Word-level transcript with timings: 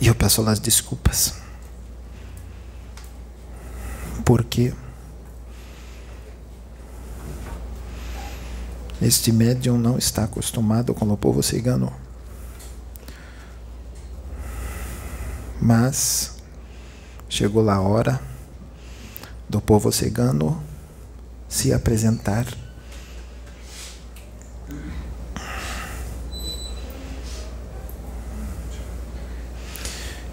E 0.00 0.06
eu 0.06 0.14
peço 0.14 0.42
as 0.48 0.58
desculpas. 0.58 1.34
Porque 4.24 4.72
este 9.00 9.32
médium 9.32 9.78
não 9.78 9.96
está 9.96 10.24
acostumado 10.24 10.92
com 10.94 11.08
o 11.08 11.16
povo 11.16 11.42
cigano. 11.42 11.92
Mas 15.60 16.36
chegou 17.28 17.68
a 17.68 17.80
hora 17.80 18.20
do 19.48 19.60
povo 19.60 19.90
cigano 19.90 20.62
se 21.48 21.72
apresentar. 21.72 22.46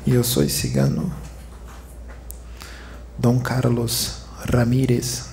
E 0.08 0.14
eu 0.14 0.24
sou 0.24 0.48
cigano, 0.48 1.12
Dom 3.18 3.40
Carlos 3.40 4.18
Ramírez. 4.48 5.30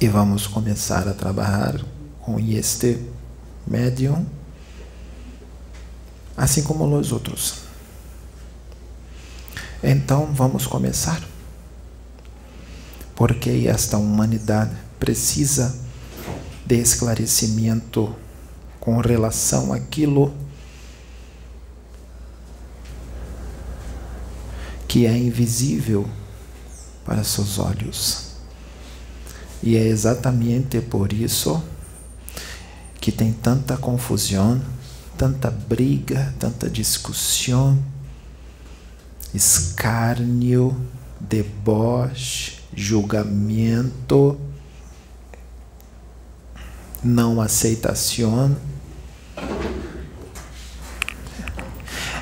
E 0.00 0.08
vamos 0.08 0.48
começar 0.48 1.06
a 1.06 1.14
trabalhar 1.14 1.80
com 2.22 2.40
este 2.40 3.00
médium, 3.64 4.26
assim 6.36 6.64
como 6.64 6.92
os 6.98 7.12
outros. 7.12 7.58
Então 9.80 10.26
vamos 10.34 10.66
começar. 10.66 11.22
Porque 13.14 13.68
esta 13.68 13.96
humanidade 13.96 14.76
precisa 14.98 15.78
de 16.66 16.80
esclarecimento 16.80 18.12
com 18.80 18.98
relação 18.98 19.72
àquilo 19.72 20.30
que 20.30 20.49
é 25.06 25.16
invisível 25.16 26.08
para 27.04 27.24
seus 27.24 27.58
olhos. 27.58 28.30
E 29.62 29.76
é 29.76 29.86
exatamente 29.86 30.80
por 30.80 31.12
isso 31.12 31.62
que 33.00 33.12
tem 33.12 33.32
tanta 33.32 33.76
confusão, 33.76 34.60
tanta 35.16 35.50
briga, 35.50 36.34
tanta 36.38 36.68
discussão 36.68 37.78
escárnio, 39.34 40.76
deboche, 41.20 42.60
julgamento, 42.74 44.38
não 47.02 47.40
aceitação. 47.40 48.56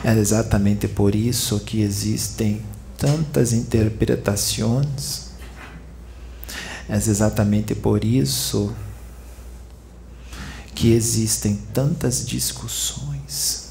É 0.04 0.12
exatamente 0.16 0.86
por 0.86 1.14
isso 1.14 1.58
que 1.60 1.82
existem 1.82 2.62
tantas 2.96 3.52
interpretações. 3.52 5.28
É 6.88 6.96
exatamente 6.96 7.74
por 7.74 8.04
isso 8.04 8.74
que 10.74 10.92
existem 10.92 11.56
tantas 11.74 12.24
discussões. 12.24 13.68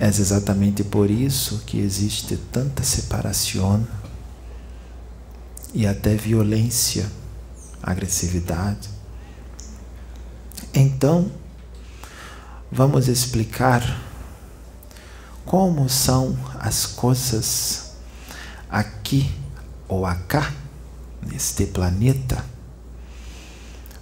É 0.00 0.08
exatamente 0.08 0.82
por 0.82 1.10
isso 1.10 1.62
que 1.66 1.78
existe 1.78 2.36
tanta 2.50 2.82
separação 2.82 3.86
e 5.74 5.86
até 5.86 6.14
violência, 6.14 7.06
agressividade. 7.82 8.88
Então, 10.74 11.30
vamos 12.70 13.06
explicar 13.08 14.11
como 15.44 15.88
são 15.88 16.36
as 16.58 16.86
coisas 16.86 17.92
aqui 18.70 19.30
ou 19.88 20.06
acá, 20.06 20.52
neste 21.22 21.66
planeta, 21.66 22.44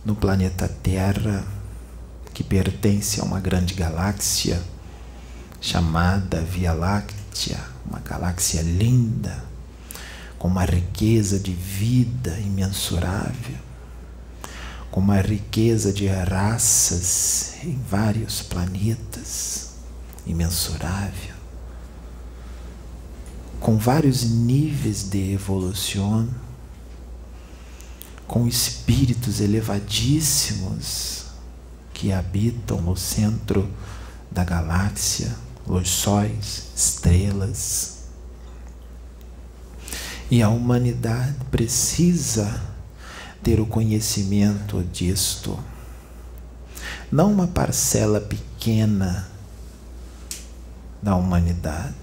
no 0.04 0.14
planeta 0.14 0.68
Terra, 0.68 1.44
que 2.32 2.44
pertence 2.44 3.20
a 3.20 3.24
uma 3.24 3.40
grande 3.40 3.74
galáxia 3.74 4.62
chamada 5.60 6.40
Via 6.40 6.72
Láctea, 6.72 7.60
uma 7.86 7.98
galáxia 7.98 8.62
linda, 8.62 9.44
com 10.38 10.48
uma 10.48 10.64
riqueza 10.64 11.38
de 11.38 11.52
vida 11.52 12.38
imensurável, 12.38 13.58
com 14.90 15.00
uma 15.00 15.20
riqueza 15.20 15.92
de 15.92 16.06
raças 16.06 17.56
em 17.62 17.78
vários 17.90 18.40
planetas, 18.40 19.72
imensurável, 20.26 21.29
com 23.60 23.76
vários 23.76 24.24
níveis 24.24 25.08
de 25.08 25.32
evolução, 25.32 26.26
com 28.26 28.46
espíritos 28.46 29.40
elevadíssimos 29.40 31.26
que 31.92 32.10
habitam 32.10 32.80
no 32.80 32.96
centro 32.96 33.70
da 34.30 34.42
galáxia 34.44 35.36
os 35.66 35.88
sóis, 35.88 36.68
estrelas. 36.74 37.98
E 40.30 40.42
a 40.42 40.48
humanidade 40.48 41.36
precisa 41.50 42.62
ter 43.42 43.60
o 43.60 43.66
conhecimento 43.66 44.82
disto. 44.84 45.58
Não 47.12 47.32
uma 47.32 47.48
parcela 47.48 48.20
pequena 48.20 49.28
da 51.02 51.16
humanidade, 51.16 51.99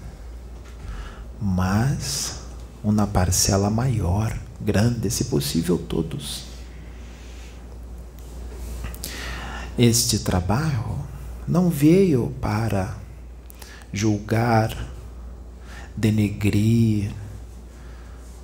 mas 1.40 2.40
uma 2.82 3.06
parcela 3.06 3.70
maior, 3.70 4.36
grande, 4.60 5.10
se 5.10 5.24
possível 5.24 5.78
todos. 5.78 6.44
Este 9.78 10.18
trabalho 10.20 10.98
não 11.46 11.70
veio 11.70 12.34
para 12.40 12.96
julgar, 13.92 14.76
denegrir, 15.96 17.12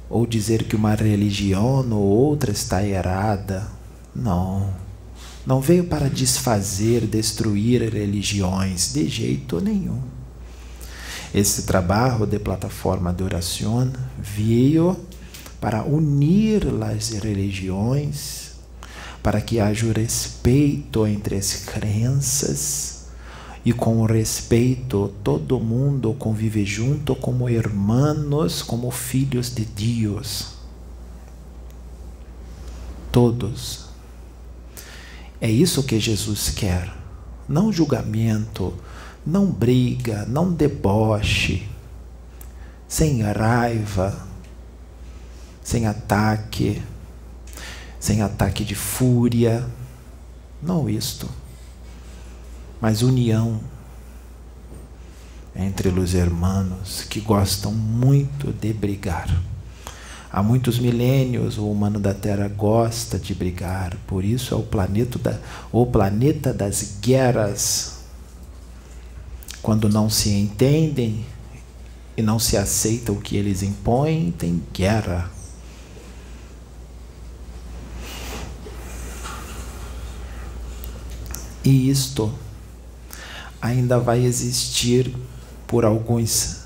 ou 0.09 0.27
dizer 0.27 0.65
que 0.65 0.77
uma 0.77 0.95
religião 0.95 1.89
ou 1.91 2.03
outra 2.03 2.53
está 2.53 2.85
errada. 2.87 3.67
Não. 4.15 4.73
Não 5.45 5.61
veio 5.61 5.85
para 5.85 6.09
desfazer, 6.09 7.07
destruir 7.07 7.83
religiões, 7.93 8.93
de 8.93 9.09
jeito 9.09 9.61
nenhum. 9.61 10.14
Esse 11.35 11.63
trabalho 11.63 12.27
de 12.27 12.39
plataforma 12.39 13.13
de 13.13 13.25
oração 13.25 13.93
veio 14.17 14.97
para 15.61 15.83
unir 15.83 16.63
as 16.85 17.09
religiões, 17.09 18.53
para 19.21 19.41
que 19.41 19.59
haja 19.59 19.93
respeito 19.93 21.05
entre 21.05 21.37
as 21.37 21.57
crenças 21.65 23.07
e 23.65 23.73
com 23.73 24.05
respeito 24.05 25.13
todo 25.25 25.59
mundo 25.59 26.15
convive 26.15 26.65
junto 26.65 27.17
como 27.17 27.49
irmãos, 27.49 28.63
como 28.63 28.89
filhos 28.93 29.53
de 29.53 29.65
Deus. 29.65 30.55
Todos. 33.11 33.87
É 35.41 35.51
isso 35.51 35.83
que 35.83 35.99
Jesus 35.99 36.51
quer. 36.51 36.95
Não 37.49 37.73
julgamento, 37.73 38.73
não 39.27 39.47
briga, 39.47 40.25
não 40.27 40.53
deboche, 40.53 41.69
sem 42.87 43.23
raiva, 43.23 44.27
sem 45.63 45.87
ataque, 45.87 46.83
sem 47.99 48.23
ataque 48.23 48.65
de 48.65 48.75
fúria. 48.75 49.65
Não 50.63 50.89
isto 50.89 51.29
mas 52.85 53.01
união 53.01 53.61
entre 55.57 55.89
os 55.89 56.13
irmãos 56.13 57.07
que 57.09 57.19
gostam 57.19 57.73
muito 57.73 58.53
de 58.53 58.75
brigar. 58.75 59.27
Há 60.31 60.43
muitos 60.43 60.79
milênios 60.79 61.57
o 61.57 61.71
humano 61.71 61.99
da 61.99 62.13
Terra 62.13 62.47
gosta 62.47 63.19
de 63.19 63.35
brigar, 63.35 63.97
por 64.07 64.23
isso 64.23 64.53
é 64.53 64.57
o 64.59 64.63
planeta, 64.63 65.19
da, 65.19 65.39
o 65.73 65.87
planeta 65.87 66.53
das 66.53 66.99
guerras. 67.01 67.94
Quando 69.65 69.89
não 69.89 70.11
se 70.11 70.29
entendem 70.29 71.25
e 72.15 72.21
não 72.21 72.39
se 72.39 72.55
aceita 72.55 73.11
o 73.11 73.19
que 73.19 73.35
eles 73.35 73.63
impõem, 73.63 74.31
tem 74.31 74.63
guerra. 74.75 75.31
E 81.65 81.89
isto 81.89 82.31
ainda 83.59 83.99
vai 83.99 84.23
existir 84.23 85.17
por 85.67 85.87
alguns 85.87 86.65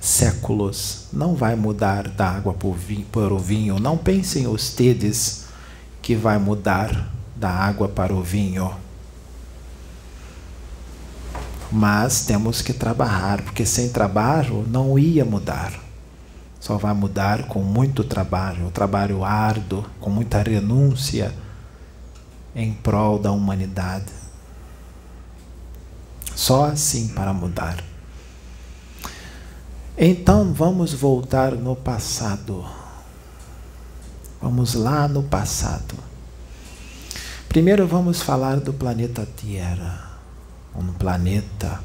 séculos. 0.00 1.06
Não 1.12 1.36
vai 1.36 1.54
mudar 1.54 2.08
da 2.08 2.28
água 2.28 2.52
para 2.52 3.32
o 3.32 3.38
vinho. 3.38 3.78
Não 3.78 3.96
pensem 3.96 4.48
ustedes 4.48 5.44
que 6.02 6.16
vai 6.16 6.36
mudar 6.36 7.14
da 7.36 7.50
água 7.50 7.86
para 7.86 8.12
o 8.12 8.24
vinho. 8.24 8.83
Mas 11.76 12.24
temos 12.24 12.62
que 12.62 12.72
trabalhar, 12.72 13.42
porque 13.42 13.66
sem 13.66 13.88
trabalho 13.88 14.64
não 14.68 14.96
ia 14.96 15.24
mudar. 15.24 15.72
Só 16.60 16.76
vai 16.76 16.94
mudar 16.94 17.48
com 17.48 17.64
muito 17.64 18.04
trabalho, 18.04 18.70
trabalho 18.70 19.24
árduo, 19.24 19.84
com 20.00 20.08
muita 20.08 20.40
renúncia 20.40 21.34
em 22.54 22.72
prol 22.72 23.18
da 23.18 23.32
humanidade. 23.32 24.12
Só 26.36 26.66
assim 26.66 27.08
para 27.08 27.32
mudar. 27.32 27.82
Então 29.98 30.54
vamos 30.54 30.94
voltar 30.94 31.56
no 31.56 31.74
passado. 31.74 32.64
Vamos 34.40 34.74
lá 34.74 35.08
no 35.08 35.24
passado. 35.24 35.96
Primeiro 37.48 37.84
vamos 37.84 38.22
falar 38.22 38.60
do 38.60 38.72
planeta 38.72 39.26
Terra, 39.26 40.03
um 40.76 40.92
planeta 40.92 41.80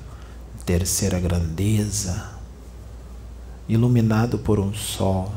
de 0.57 0.63
terceira 0.63 1.19
grandeza, 1.19 2.31
iluminado 3.67 4.39
por 4.39 4.59
um 4.59 4.73
sol 4.73 5.31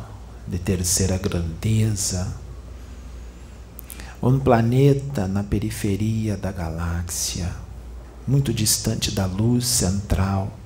de 0.47 0.59
terceira 0.59 1.19
grandeza, 1.19 2.35
um 4.23 4.39
planeta 4.39 5.27
na 5.27 5.43
periferia 5.43 6.37
da 6.37 6.53
galáxia, 6.53 7.55
muito 8.27 8.53
distante 8.53 9.11
da 9.11 9.27
luz 9.27 9.67
central, 9.67 10.57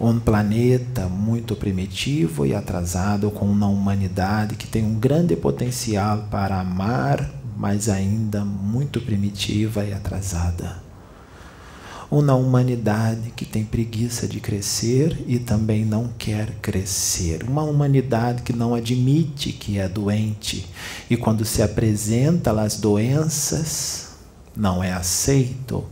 um 0.00 0.18
planeta 0.18 1.08
muito 1.08 1.54
primitivo 1.54 2.44
e 2.44 2.54
atrasado 2.54 3.30
com 3.30 3.46
uma 3.46 3.68
humanidade 3.68 4.56
que 4.56 4.66
tem 4.66 4.84
um 4.84 4.98
grande 4.98 5.36
potencial 5.36 6.26
para 6.30 6.60
amar 6.60 7.44
mas 7.56 7.88
ainda 7.88 8.44
muito 8.44 9.00
primitiva 9.00 9.84
e 9.84 9.92
atrasada. 9.92 10.83
Uma 12.10 12.34
humanidade 12.34 13.30
que 13.34 13.44
tem 13.44 13.64
preguiça 13.64 14.28
de 14.28 14.40
crescer 14.40 15.24
e 15.26 15.38
também 15.38 15.84
não 15.84 16.10
quer 16.18 16.50
crescer. 16.62 17.42
Uma 17.42 17.62
humanidade 17.62 18.42
que 18.42 18.52
não 18.52 18.74
admite 18.74 19.52
que 19.52 19.78
é 19.78 19.88
doente 19.88 20.66
e 21.08 21.16
quando 21.16 21.44
se 21.44 21.62
apresenta 21.62 22.52
as 22.60 22.76
doenças, 22.76 24.10
não 24.56 24.82
é 24.82 24.92
aceito. 24.92 25.84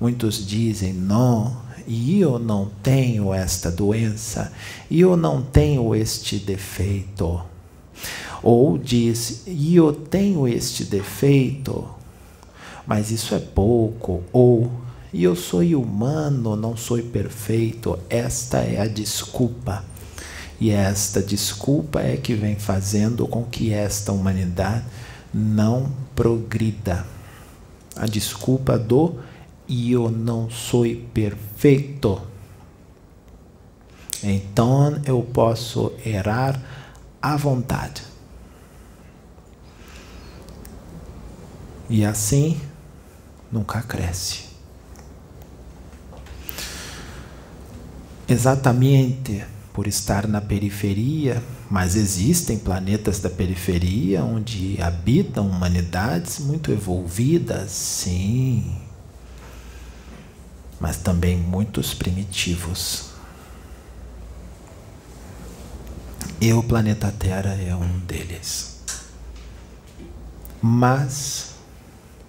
Muitos 0.00 0.46
dizem: 0.46 0.92
não, 0.92 1.56
e 1.86 2.20
eu 2.20 2.38
não 2.38 2.70
tenho 2.82 3.32
esta 3.32 3.70
doença, 3.70 4.52
e 4.90 5.00
eu 5.00 5.16
não 5.16 5.42
tenho 5.42 5.94
este 5.94 6.38
defeito. 6.38 7.42
Ou 8.42 8.76
diz, 8.76 9.42
e 9.46 9.76
eu 9.76 9.92
tenho 9.92 10.46
este 10.46 10.84
defeito, 10.84 11.88
mas 12.86 13.10
isso 13.10 13.34
é 13.34 13.38
pouco. 13.38 14.22
Ou, 14.32 14.70
e 15.14 15.22
eu 15.22 15.36
sou 15.36 15.62
humano, 15.62 16.56
não 16.56 16.76
sou 16.76 17.00
perfeito. 17.00 17.96
Esta 18.10 18.58
é 18.58 18.80
a 18.80 18.88
desculpa. 18.88 19.84
E 20.60 20.70
esta 20.70 21.22
desculpa 21.22 22.00
é 22.00 22.16
que 22.16 22.34
vem 22.34 22.56
fazendo 22.56 23.24
com 23.28 23.44
que 23.44 23.72
esta 23.72 24.10
humanidade 24.10 24.84
não 25.32 25.92
progrida. 26.16 27.06
A 27.94 28.06
desculpa 28.06 28.76
do 28.76 29.20
eu 29.68 30.10
não 30.10 30.50
sou 30.50 30.84
perfeito. 31.14 32.20
Então 34.20 35.00
eu 35.06 35.22
posso 35.22 35.92
errar 36.04 36.60
à 37.22 37.36
vontade. 37.36 38.02
E 41.88 42.04
assim 42.04 42.60
nunca 43.52 43.80
cresce. 43.80 44.53
Exatamente 48.28 49.44
por 49.72 49.86
estar 49.86 50.26
na 50.26 50.40
periferia, 50.40 51.42
mas 51.68 51.96
existem 51.96 52.58
planetas 52.58 53.18
da 53.18 53.28
periferia 53.28 54.22
onde 54.22 54.80
habitam 54.80 55.48
humanidades 55.48 56.38
muito 56.38 56.70
evolvidas, 56.70 57.70
sim, 57.72 58.76
mas 60.80 60.96
também 60.96 61.36
muitos 61.36 61.92
primitivos. 61.92 63.10
E 66.40 66.52
o 66.52 66.62
planeta 66.62 67.12
Terra 67.18 67.54
é 67.54 67.74
um 67.74 67.98
deles. 68.00 68.80
Mas 70.60 71.54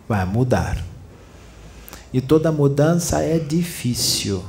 vai 0.07 0.25
mudar. 0.25 0.83
E 2.13 2.21
toda 2.21 2.51
mudança 2.51 3.21
é 3.21 3.37
difícil. 3.37 4.43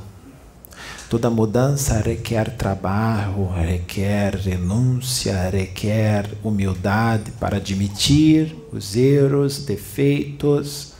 Toda 1.09 1.29
mudança 1.29 2.01
requer 2.01 2.57
trabalho, 2.57 3.47
requer 3.47 4.35
renúncia, 4.35 5.49
requer 5.49 6.29
humildade 6.43 7.31
para 7.39 7.57
admitir 7.57 8.53
os 8.73 8.93
erros, 8.93 9.63
defeitos, 9.63 10.93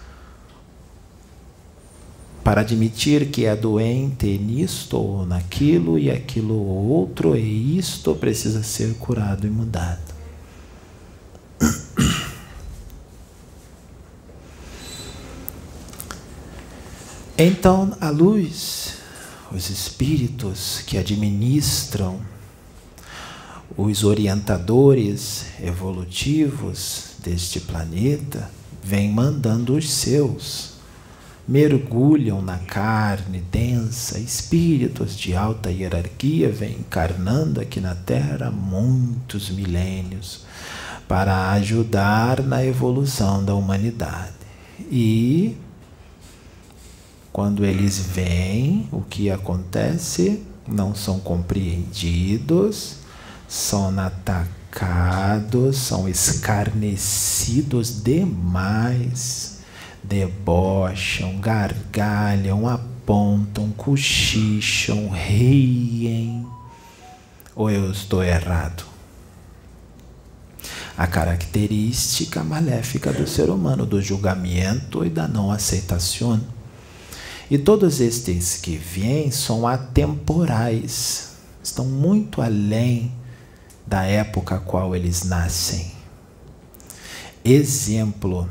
para 2.42 2.62
admitir 2.62 3.30
que 3.30 3.46
é 3.46 3.54
doente 3.54 4.38
nisto 4.38 4.96
ou 4.96 5.26
naquilo 5.26 6.00
e 6.00 6.10
aquilo 6.10 6.54
ou 6.54 6.86
outro, 6.88 7.36
e 7.36 7.78
isto 7.78 8.16
precisa 8.16 8.64
ser 8.64 8.94
curado 8.94 9.46
e 9.46 9.50
mudado. 9.50 10.16
Então, 17.38 17.96
a 18.00 18.10
luz, 18.10 18.97
os 19.52 19.70
espíritos 19.70 20.82
que 20.86 20.98
administram, 20.98 22.20
os 23.78 24.04
orientadores 24.04 25.46
evolutivos 25.62 27.12
deste 27.24 27.60
planeta, 27.60 28.50
vêm 28.84 29.12
mandando 29.12 29.76
os 29.76 29.90
seus. 29.90 30.78
Mergulham 31.48 32.42
na 32.42 32.58
carne 32.58 33.40
densa, 33.40 34.20
espíritos 34.20 35.18
de 35.18 35.34
alta 35.34 35.72
hierarquia 35.72 36.50
vêm 36.50 36.78
encarnando 36.80 37.62
aqui 37.62 37.80
na 37.80 37.96
Terra 37.96 38.48
há 38.48 38.52
muitos 38.52 39.50
milênios 39.50 40.46
para 41.08 41.52
ajudar 41.52 42.44
na 42.44 42.66
evolução 42.66 43.44
da 43.46 43.56
humanidade. 43.56 44.34
E 44.92 45.56
quando 47.38 47.64
eles 47.64 48.00
veem 48.00 48.90
o 48.92 49.00
que 49.00 49.30
acontece, 49.30 50.44
não 50.68 50.96
são 50.96 51.20
compreendidos, 51.20 52.96
são 53.48 53.94
atacados, 54.00 55.78
são 55.78 56.10
escarnecidos 56.10 58.02
demais, 58.04 59.60
debocham, 60.04 61.40
gargalham, 61.40 62.68
apontam, 62.68 63.70
cochicham, 63.70 65.08
riem. 65.12 66.44
Ou 67.56 67.70
eu 67.70 67.92
estou 67.92 68.24
errado? 68.24 68.84
A 70.98 71.06
característica 71.06 72.44
maléfica 72.44 73.14
do 73.14 73.28
ser 73.28 73.52
humano, 73.52 73.86
do 73.86 74.02
julgamento 74.02 75.06
e 75.06 75.10
da 75.12 75.28
não 75.28 75.52
aceitação 75.52 76.57
e 77.50 77.58
todos 77.58 78.02
estes 78.02 78.58
que 78.58 78.76
vêm 78.76 79.32
são 79.32 79.66
atemporais, 79.66 81.38
estão 81.64 81.86
muito 81.86 82.42
além 82.42 83.12
da 83.86 84.04
época 84.04 84.56
a 84.56 84.60
qual 84.60 84.96
eles 84.96 85.24
nascem. 85.24 85.94
Exemplo, 87.44 88.50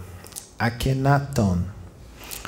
Akhenaton. 0.59 1.59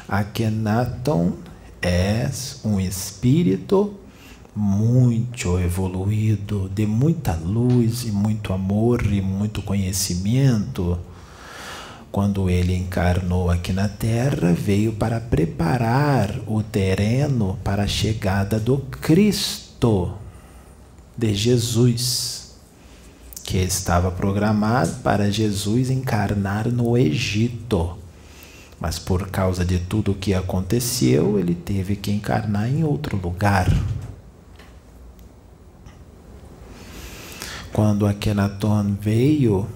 Akhenaton 0.08 1.34
é 1.82 2.30
um 2.64 2.80
espírito 2.80 3.94
muito 4.56 5.58
evoluído, 5.60 6.70
de 6.74 6.86
muita 6.86 7.34
luz 7.34 8.04
e 8.04 8.10
muito 8.10 8.52
amor 8.52 9.04
e 9.04 9.20
muito 9.20 9.60
conhecimento 9.60 10.98
quando 12.10 12.48
ele 12.48 12.74
encarnou 12.74 13.50
aqui 13.50 13.72
na 13.72 13.88
terra, 13.88 14.52
veio 14.52 14.92
para 14.92 15.20
preparar 15.20 16.40
o 16.46 16.62
terreno 16.62 17.58
para 17.62 17.82
a 17.82 17.88
chegada 17.88 18.58
do 18.58 18.78
Cristo, 18.78 20.14
de 21.16 21.34
Jesus, 21.34 22.56
que 23.44 23.58
estava 23.58 24.10
programado 24.10 24.96
para 25.02 25.30
Jesus 25.30 25.90
encarnar 25.90 26.68
no 26.68 26.96
Egito. 26.96 27.96
Mas 28.80 28.98
por 28.98 29.28
causa 29.28 29.64
de 29.64 29.78
tudo 29.78 30.12
o 30.12 30.14
que 30.14 30.32
aconteceu, 30.32 31.38
ele 31.38 31.54
teve 31.54 31.96
que 31.96 32.10
encarnar 32.10 32.68
em 32.68 32.84
outro 32.84 33.16
lugar. 33.16 33.68
Quando 37.72 38.06
Akenaton 38.06 38.96
veio, 39.00 39.68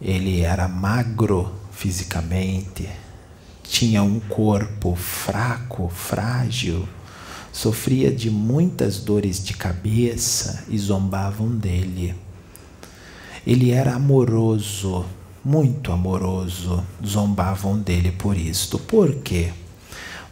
ele 0.00 0.42
era 0.42 0.68
magro 0.68 1.52
fisicamente, 1.72 2.88
tinha 3.62 4.02
um 4.02 4.20
corpo 4.20 4.94
fraco, 4.94 5.88
frágil, 5.88 6.88
sofria 7.52 8.12
de 8.12 8.30
muitas 8.30 8.98
dores 8.98 9.42
de 9.44 9.54
cabeça 9.54 10.64
e 10.68 10.78
zombavam 10.78 11.48
dele. 11.48 12.14
Ele 13.46 13.70
era 13.70 13.94
amoroso, 13.94 15.06
muito 15.44 15.92
amoroso, 15.92 16.84
zombavam 17.04 17.78
dele 17.78 18.12
por 18.12 18.36
isto. 18.36 18.78
Por 18.78 19.14
quê? 19.16 19.52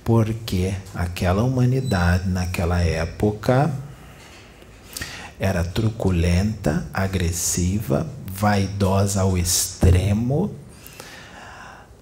Porque 0.02 0.74
aquela 0.94 1.42
humanidade 1.42 2.28
naquela 2.28 2.80
época 2.80 3.72
era 5.38 5.64
truculenta, 5.64 6.86
agressiva, 6.92 8.06
vaidosa 8.34 9.22
ao 9.22 9.38
extremo, 9.38 10.54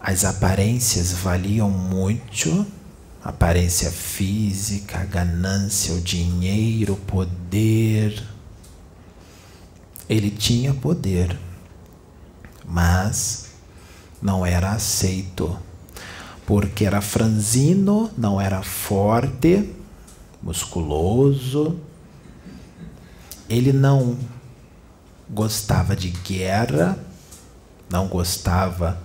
as 0.00 0.24
aparências 0.24 1.12
valiam 1.12 1.70
muito, 1.70 2.66
aparência 3.22 3.90
física, 3.90 5.04
ganância, 5.04 5.94
o 5.94 6.00
dinheiro, 6.00 6.94
o 6.94 6.96
poder. 6.96 8.22
Ele 10.08 10.30
tinha 10.30 10.74
poder, 10.74 11.38
mas 12.66 13.52
não 14.20 14.44
era 14.44 14.72
aceito, 14.72 15.56
porque 16.46 16.84
era 16.84 17.00
franzino, 17.00 18.10
não 18.16 18.40
era 18.40 18.62
forte, 18.62 19.72
musculoso. 20.42 21.78
Ele 23.48 23.72
não 23.72 24.18
gostava 25.32 25.96
de 25.96 26.10
guerra, 26.10 26.98
não 27.90 28.06
gostava 28.06 29.00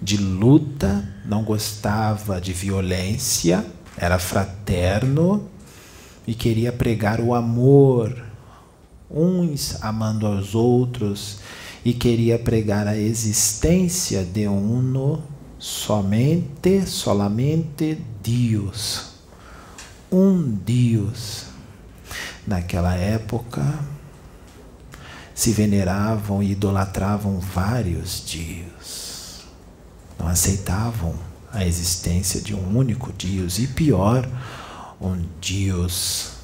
de 0.00 0.18
luta, 0.18 1.08
não 1.24 1.42
gostava 1.42 2.38
de 2.40 2.52
violência, 2.52 3.64
era 3.96 4.18
fraterno 4.18 5.48
e 6.26 6.34
queria 6.34 6.72
pregar 6.72 7.20
o 7.20 7.34
amor, 7.34 8.22
uns 9.10 9.82
amando 9.82 10.26
aos 10.26 10.54
outros, 10.54 11.38
e 11.84 11.92
queria 11.92 12.38
pregar 12.38 12.86
a 12.86 12.96
existência 12.96 14.24
de 14.24 14.46
uno 14.46 15.22
somente, 15.58 16.86
solamente 16.86 17.98
Deus. 18.22 19.12
Um 20.10 20.42
Deus. 20.42 21.46
Naquela 22.46 22.94
época 22.94 23.62
se 25.34 25.50
veneravam 25.52 26.42
e 26.42 26.52
idolatravam 26.52 27.40
vários 27.40 28.24
dias. 28.24 29.42
Não 30.18 30.28
aceitavam 30.28 31.14
a 31.52 31.64
existência 31.64 32.40
de 32.40 32.54
um 32.54 32.76
único 32.76 33.12
Deus 33.12 33.58
e 33.58 33.66
pior, 33.66 34.28
um 35.00 35.24
Deus 35.40 36.34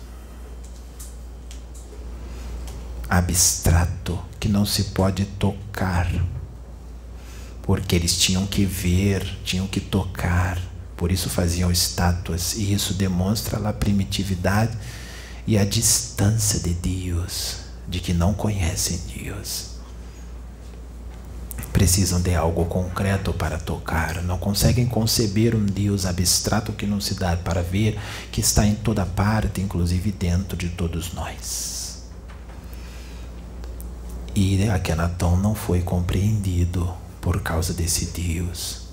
abstrato 3.09 4.19
que 4.39 4.49
não 4.49 4.65
se 4.65 4.85
pode 4.85 5.25
tocar, 5.25 6.09
porque 7.63 7.97
eles 7.97 8.17
tinham 8.17 8.47
que 8.47 8.65
ver, 8.65 9.39
tinham 9.45 9.67
que 9.67 9.81
tocar, 9.81 10.61
por 10.97 11.11
isso 11.11 11.29
faziam 11.29 11.73
estátuas, 11.73 12.55
e 12.55 12.73
isso 12.73 12.95
demonstra 12.95 13.69
a 13.69 13.73
primitividade 13.73 14.79
e 15.45 15.59
a 15.59 15.65
distância 15.65 16.61
de 16.61 16.73
Deus, 16.73 17.57
de 17.91 18.01
que 18.01 18.15
não 18.15 18.33
conhecem 18.33 18.99
Deus 19.15 19.71
precisam 21.73 22.21
de 22.21 22.35
algo 22.35 22.65
concreto 22.67 23.33
para 23.33 23.59
tocar, 23.59 24.23
não 24.23 24.39
conseguem 24.39 24.87
conceber 24.87 25.55
um 25.55 25.65
Deus 25.65 26.05
abstrato 26.05 26.73
que 26.73 26.87
não 26.87 27.01
se 27.01 27.15
dá 27.15 27.37
para 27.37 27.63
ver, 27.63 27.99
que 28.31 28.41
está 28.41 28.67
em 28.67 28.75
toda 28.75 29.07
parte, 29.07 29.61
inclusive 29.61 30.13
dentro 30.13 30.57
de 30.57 30.69
todos 30.69 31.13
nós. 31.13 32.03
E 34.35 34.69
Akenaton 34.69 35.37
não 35.37 35.55
foi 35.55 35.81
compreendido 35.81 36.93
por 37.21 37.41
causa 37.41 37.73
desse 37.73 38.07
Deus. 38.07 38.89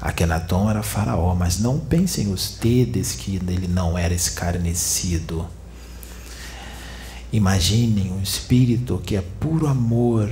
Akenaton 0.00 0.70
era 0.70 0.82
faraó, 0.82 1.34
mas 1.34 1.58
não 1.58 1.78
pensem 1.78 2.32
os 2.32 2.50
tedes 2.50 3.12
que 3.12 3.36
ele 3.36 3.68
não 3.68 3.96
era 3.96 4.14
escarnecido. 4.14 5.46
Imaginem 7.32 8.12
um 8.12 8.20
espírito 8.20 9.00
que 9.04 9.16
é 9.16 9.22
puro 9.22 9.66
amor, 9.66 10.28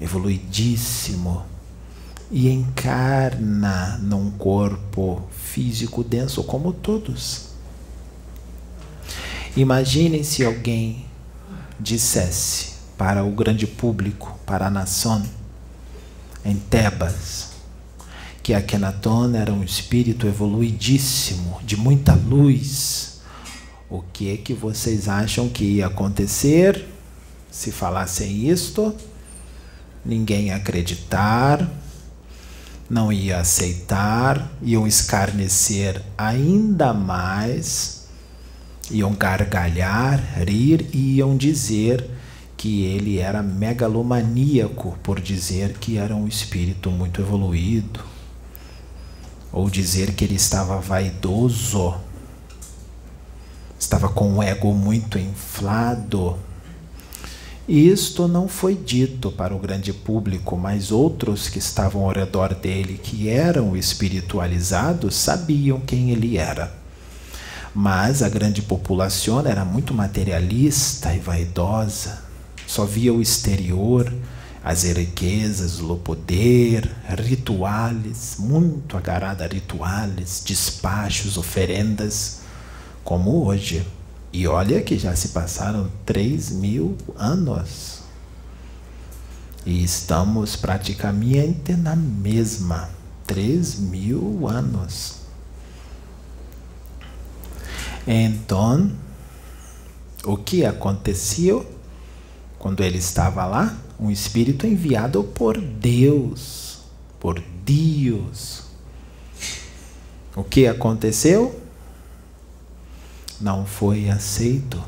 evoluidíssimo 0.00 1.44
e 2.30 2.48
encarna 2.48 3.98
num 3.98 4.30
corpo 4.32 5.22
físico 5.30 6.02
denso 6.02 6.42
como 6.42 6.72
todos. 6.72 7.50
Imaginem 9.56 10.22
se 10.22 10.44
alguém 10.44 11.06
dissesse 11.78 12.74
para 12.96 13.24
o 13.24 13.30
grande 13.30 13.66
público, 13.66 14.38
para 14.44 14.66
a 14.66 14.70
nação, 14.70 15.22
em 16.44 16.56
Tebas, 16.56 17.50
que 18.42 18.54
Akenaton 18.54 19.34
era 19.34 19.52
um 19.52 19.62
espírito 19.62 20.26
evoluidíssimo, 20.26 21.60
de 21.64 21.76
muita 21.76 22.14
luz. 22.14 23.09
O 23.90 24.02
que 24.12 24.36
que 24.36 24.54
vocês 24.54 25.08
acham 25.08 25.48
que 25.48 25.64
ia 25.64 25.86
acontecer 25.88 26.86
se 27.50 27.72
falassem 27.72 28.48
isto? 28.48 28.94
ninguém 30.04 30.46
ia 30.46 30.56
acreditar, 30.56 31.68
não 32.88 33.12
ia 33.12 33.38
aceitar, 33.38 34.50
iam 34.62 34.86
escarnecer 34.86 36.02
ainda 36.16 36.92
mais, 36.92 38.08
iam 38.90 39.14
gargalhar, 39.14 40.20
rir 40.44 40.88
e 40.92 41.16
iam 41.16 41.36
dizer 41.36 42.08
que 42.56 42.84
ele 42.84 43.18
era 43.18 43.42
megalomaníaco 43.42 44.98
por 45.02 45.20
dizer 45.20 45.74
que 45.78 45.96
era 45.96 46.14
um 46.14 46.26
espírito 46.26 46.90
muito 46.90 47.20
evoluído, 47.20 48.00
ou 49.52 49.70
dizer 49.70 50.14
que 50.14 50.24
ele 50.24 50.34
estava 50.34 50.80
vaidoso, 50.80 51.94
estava 53.80 54.10
com 54.10 54.36
o 54.36 54.42
ego 54.42 54.74
muito 54.74 55.18
inflado. 55.18 56.36
Isto 57.66 58.28
não 58.28 58.46
foi 58.46 58.74
dito 58.74 59.32
para 59.32 59.54
o 59.54 59.58
grande 59.58 59.92
público, 59.92 60.56
mas 60.56 60.92
outros 60.92 61.48
que 61.48 61.58
estavam 61.58 62.02
ao 62.02 62.12
redor 62.12 62.54
dele, 62.54 63.00
que 63.02 63.28
eram 63.28 63.74
espiritualizados, 63.76 65.14
sabiam 65.14 65.80
quem 65.80 66.10
ele 66.10 66.36
era. 66.36 66.72
Mas 67.74 68.22
a 68.22 68.28
grande 68.28 68.60
população 68.60 69.40
era 69.46 69.64
muito 69.64 69.94
materialista 69.94 71.14
e 71.14 71.18
vaidosa, 71.18 72.22
só 72.66 72.84
via 72.84 73.14
o 73.14 73.22
exterior, 73.22 74.12
as 74.62 74.82
riquezas, 74.82 75.80
o 75.80 75.96
poder, 75.96 76.90
rituais, 77.18 78.36
muito 78.38 78.96
agarrada 78.96 79.44
a 79.44 79.48
rituais, 79.48 80.42
despachos, 80.44 81.38
oferendas, 81.38 82.39
como 83.04 83.44
hoje. 83.44 83.86
E 84.32 84.46
olha 84.46 84.80
que 84.80 84.98
já 84.98 85.14
se 85.16 85.28
passaram 85.28 85.90
3 86.06 86.52
mil 86.52 86.96
anos. 87.16 88.00
E 89.66 89.82
estamos 89.82 90.56
praticamente 90.56 91.72
na 91.74 91.96
mesma. 91.96 92.88
3 93.26 93.80
mil 93.80 94.48
anos. 94.48 95.16
Então, 98.06 98.90
o 100.24 100.36
que 100.36 100.64
aconteceu 100.64 101.64
quando 102.58 102.82
ele 102.82 102.98
estava 102.98 103.44
lá? 103.46 103.76
Um 103.98 104.10
espírito 104.10 104.66
enviado 104.66 105.22
por 105.22 105.60
Deus. 105.60 106.80
Por 107.18 107.42
Deus. 107.64 108.62
O 110.34 110.42
que 110.42 110.66
aconteceu? 110.66 111.59
Não 113.40 113.64
foi 113.64 114.10
aceito, 114.10 114.82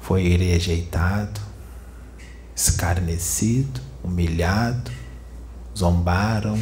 foi 0.00 0.36
rejeitado, 0.36 1.40
escarnecido, 2.54 3.80
humilhado, 4.02 4.90
zombaram 5.76 6.58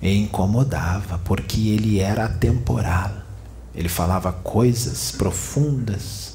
e 0.00 0.16
incomodava, 0.18 1.18
porque 1.24 1.70
ele 1.70 1.98
era 1.98 2.26
atemporal. 2.26 3.10
Ele 3.74 3.88
falava 3.88 4.32
coisas 4.32 5.12
profundas 5.12 6.34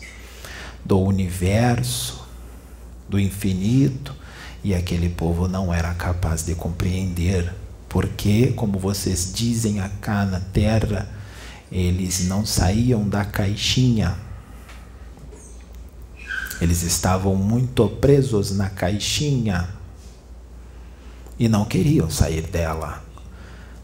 do 0.84 1.00
universo, 1.00 2.26
do 3.08 3.20
infinito, 3.20 4.16
e 4.64 4.74
aquele 4.74 5.10
povo 5.10 5.48
não 5.48 5.74
era 5.74 5.94
capaz 5.94 6.44
de 6.44 6.56
compreender, 6.56 7.54
porque, 7.88 8.48
como 8.54 8.80
vocês 8.80 9.32
dizem 9.34 9.80
acá 9.80 10.26
na 10.26 10.40
terra, 10.40 11.08
eles 11.72 12.26
não 12.26 12.46
saíam 12.46 13.08
da 13.08 13.26
caixinha. 13.26 14.18
Eles 16.62 16.82
estavam 16.82 17.36
muito 17.36 17.88
presos 17.88 18.52
na 18.52 18.70
caixinha. 18.70 19.76
e 21.40 21.48
não 21.48 21.66
queriam 21.66 22.10
sair 22.10 22.48
dela. 22.48 23.04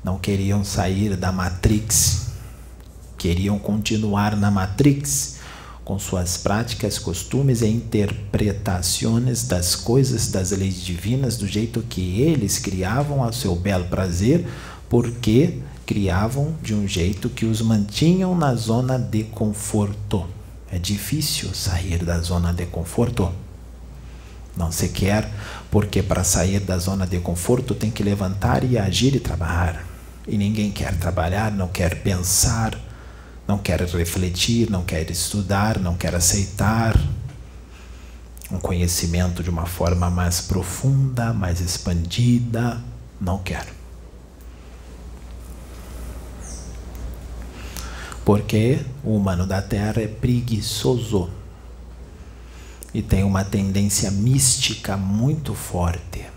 Não 0.03 0.17
queriam 0.17 0.63
sair 0.63 1.15
da 1.15 1.31
Matrix. 1.31 2.29
Queriam 3.15 3.59
continuar 3.59 4.35
na 4.35 4.49
Matrix 4.49 5.37
com 5.85 5.99
suas 5.99 6.37
práticas, 6.37 6.97
costumes 6.97 7.61
e 7.61 7.67
interpretações 7.67 9.43
das 9.43 9.75
coisas 9.75 10.31
das 10.31 10.51
leis 10.51 10.81
divinas 10.81 11.37
do 11.37 11.45
jeito 11.45 11.81
que 11.81 12.21
eles 12.21 12.57
criavam 12.57 13.23
a 13.23 13.31
seu 13.31 13.55
belo 13.55 13.85
prazer, 13.85 14.47
porque 14.89 15.59
criavam 15.93 16.55
de 16.59 16.73
um 16.73 16.87
jeito 16.87 17.29
que 17.29 17.45
os 17.45 17.61
mantinham 17.61 18.35
na 18.35 18.55
zona 18.55 18.97
de 18.97 19.25
conforto. 19.25 20.25
É 20.71 20.79
difícil 20.79 21.53
sair 21.53 22.03
da 22.03 22.19
zona 22.19 22.51
de 22.51 22.65
conforto. 22.65 23.31
Não 24.57 24.71
se 24.71 24.89
quer, 24.89 25.29
porque 25.69 26.01
para 26.01 26.23
sair 26.23 26.61
da 26.61 26.79
zona 26.79 27.05
de 27.05 27.19
conforto 27.19 27.75
tem 27.75 27.91
que 27.91 28.01
levantar 28.01 28.63
e 28.63 28.75
agir 28.75 29.13
e 29.13 29.19
trabalhar. 29.19 29.85
E 30.27 30.35
ninguém 30.35 30.71
quer 30.71 30.97
trabalhar, 30.97 31.51
não 31.51 31.67
quer 31.67 32.01
pensar 32.01 32.75
não 33.47 33.57
quer 33.57 33.81
refletir, 33.81 34.69
não 34.69 34.83
quer 34.83 35.11
estudar, 35.11 35.77
não 35.77 35.95
quer 35.95 36.15
aceitar 36.15 36.97
um 38.49 38.57
conhecimento 38.57 39.43
de 39.43 39.49
uma 39.49 39.65
forma 39.65 40.09
mais 40.09 40.39
profunda, 40.39 41.33
mais 41.33 41.59
expandida, 41.59 42.81
não 43.19 43.37
quer. 43.39 43.82
Porque 48.25 48.79
o 49.03 49.15
humano 49.15 49.45
da 49.45 49.61
Terra 49.61 50.01
é 50.01 50.07
preguiçoso 50.07 51.29
e 52.93 53.01
tem 53.01 53.23
uma 53.23 53.43
tendência 53.43 54.09
mística 54.11 54.95
muito 54.95 55.53
forte 55.53 56.33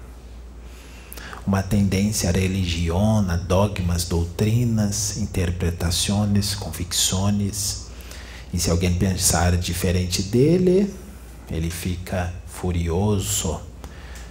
uma 1.47 1.63
tendência 1.63 2.31
religiosa, 2.33 3.37
dogmas, 3.37 4.05
doutrinas, 4.05 5.17
interpretações, 5.17 6.55
convicções. 6.57 7.87
E 8.53 8.59
se 8.59 8.69
alguém 8.69 8.93
pensar 8.95 9.57
diferente 9.57 10.23
dele, 10.25 10.93
ele 11.49 11.71
fica 11.71 12.35
furioso, 12.47 13.61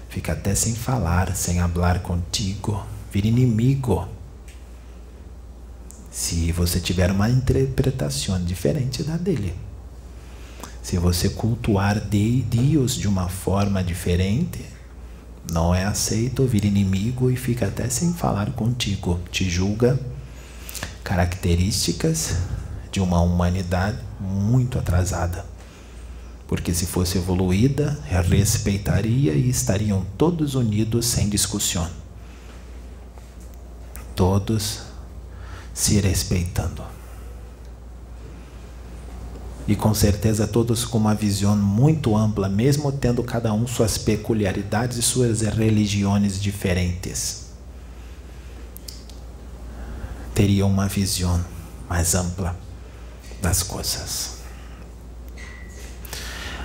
fica 0.09 0.33
até 0.33 0.53
sem 0.53 0.75
falar, 0.75 1.33
sem 1.35 1.59
falar 1.59 1.99
contigo, 1.99 2.85
vira 3.11 3.27
inimigo. 3.27 4.14
Se 6.15 6.49
você 6.53 6.79
tiver 6.79 7.11
uma 7.11 7.29
interpretação 7.29 8.41
diferente 8.41 9.03
da 9.03 9.17
dele. 9.17 9.53
Se 10.81 10.97
você 10.97 11.27
cultuar 11.27 11.99
Deus 11.99 12.95
de 12.95 13.05
uma 13.05 13.27
forma 13.27 13.83
diferente, 13.83 14.63
não 15.51 15.75
é 15.75 15.83
aceito, 15.83 16.47
vira 16.47 16.67
inimigo 16.67 17.29
e 17.29 17.35
fica 17.35 17.67
até 17.67 17.89
sem 17.89 18.13
falar 18.13 18.51
contigo. 18.51 19.19
Te 19.29 19.49
julga 19.49 19.99
características 21.03 22.37
de 22.93 23.01
uma 23.01 23.19
humanidade 23.19 23.99
muito 24.17 24.79
atrasada. 24.79 25.45
Porque 26.47 26.73
se 26.73 26.85
fosse 26.85 27.17
evoluída, 27.17 27.99
respeitaria 28.05 29.33
e 29.33 29.49
estariam 29.49 30.05
todos 30.17 30.55
unidos 30.55 31.07
sem 31.07 31.27
discussão. 31.27 31.89
Todos 34.15 34.94
se 35.75 35.99
respeitando 35.99 36.95
e 39.67 39.75
com 39.75 39.93
certeza 39.93 40.47
todos 40.47 40.85
com 40.85 40.97
uma 40.97 41.15
visão 41.15 41.55
muito 41.55 42.15
ampla, 42.15 42.47
mesmo 42.47 42.91
tendo 42.91 43.23
cada 43.23 43.51
um 43.51 43.65
suas 43.65 43.97
peculiaridades 43.97 44.97
e 44.97 45.01
suas 45.01 45.41
religiões 45.41 46.39
diferentes. 46.39 47.45
Teriam 50.35 50.69
uma 50.69 50.87
visão 50.87 51.43
mais 51.89 52.13
ampla 52.13 52.55
das 53.41 53.63
coisas. 53.63 54.35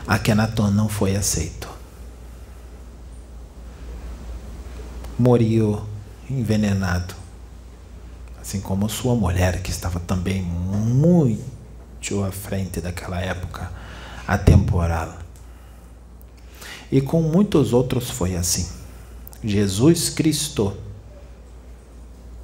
Akhenaton 0.06 0.70
não 0.70 0.88
foi 0.88 1.16
aceito. 1.16 1.68
Moriu 5.18 5.82
envenenado, 6.28 7.14
assim 8.50 8.60
como 8.60 8.88
sua 8.88 9.14
mulher, 9.14 9.62
que 9.62 9.70
estava 9.70 10.00
também 10.00 10.42
muito 10.42 11.40
à 12.26 12.32
frente 12.32 12.80
daquela 12.80 13.20
época 13.20 13.70
atemporal. 14.26 15.16
E 16.90 17.00
com 17.00 17.22
muitos 17.22 17.72
outros 17.72 18.10
foi 18.10 18.34
assim. 18.34 18.66
Jesus 19.44 20.08
Cristo, 20.08 20.76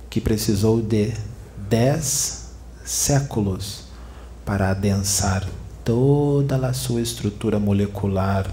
que 0.09 0.21
precisou 0.21 0.81
de 0.81 1.13
dez 1.69 2.53
séculos 2.85 3.87
para 4.45 4.71
adensar 4.71 5.45
toda 5.85 6.69
a 6.69 6.73
sua 6.73 7.01
estrutura 7.01 7.59
molecular, 7.59 8.49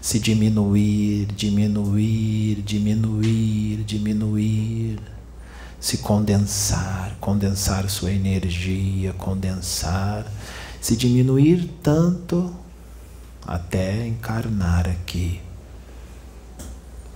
se 0.00 0.18
diminuir, 0.18 1.26
diminuir, 1.26 2.62
diminuir, 2.62 3.84
diminuir 3.84 5.15
se 5.80 5.98
condensar, 5.98 7.16
condensar 7.20 7.88
sua 7.88 8.10
energia, 8.10 9.12
condensar, 9.14 10.26
se 10.80 10.96
diminuir 10.96 11.70
tanto 11.82 12.54
até 13.46 14.06
encarnar 14.06 14.88
aqui, 14.88 15.40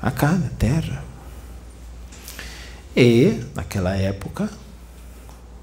acá 0.01 0.33
na 0.33 0.49
Terra. 0.51 1.05
E, 2.97 3.41
naquela 3.55 3.97
época, 3.97 4.51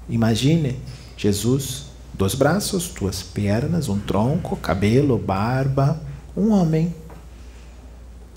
imagine 0.08 0.78
Jesus, 1.16 1.86
dois 2.14 2.34
braços, 2.34 2.88
duas 2.88 3.22
pernas, 3.22 3.88
um 3.88 3.98
tronco, 3.98 4.56
cabelo, 4.56 5.18
barba, 5.18 6.00
um 6.36 6.50
homem, 6.50 6.94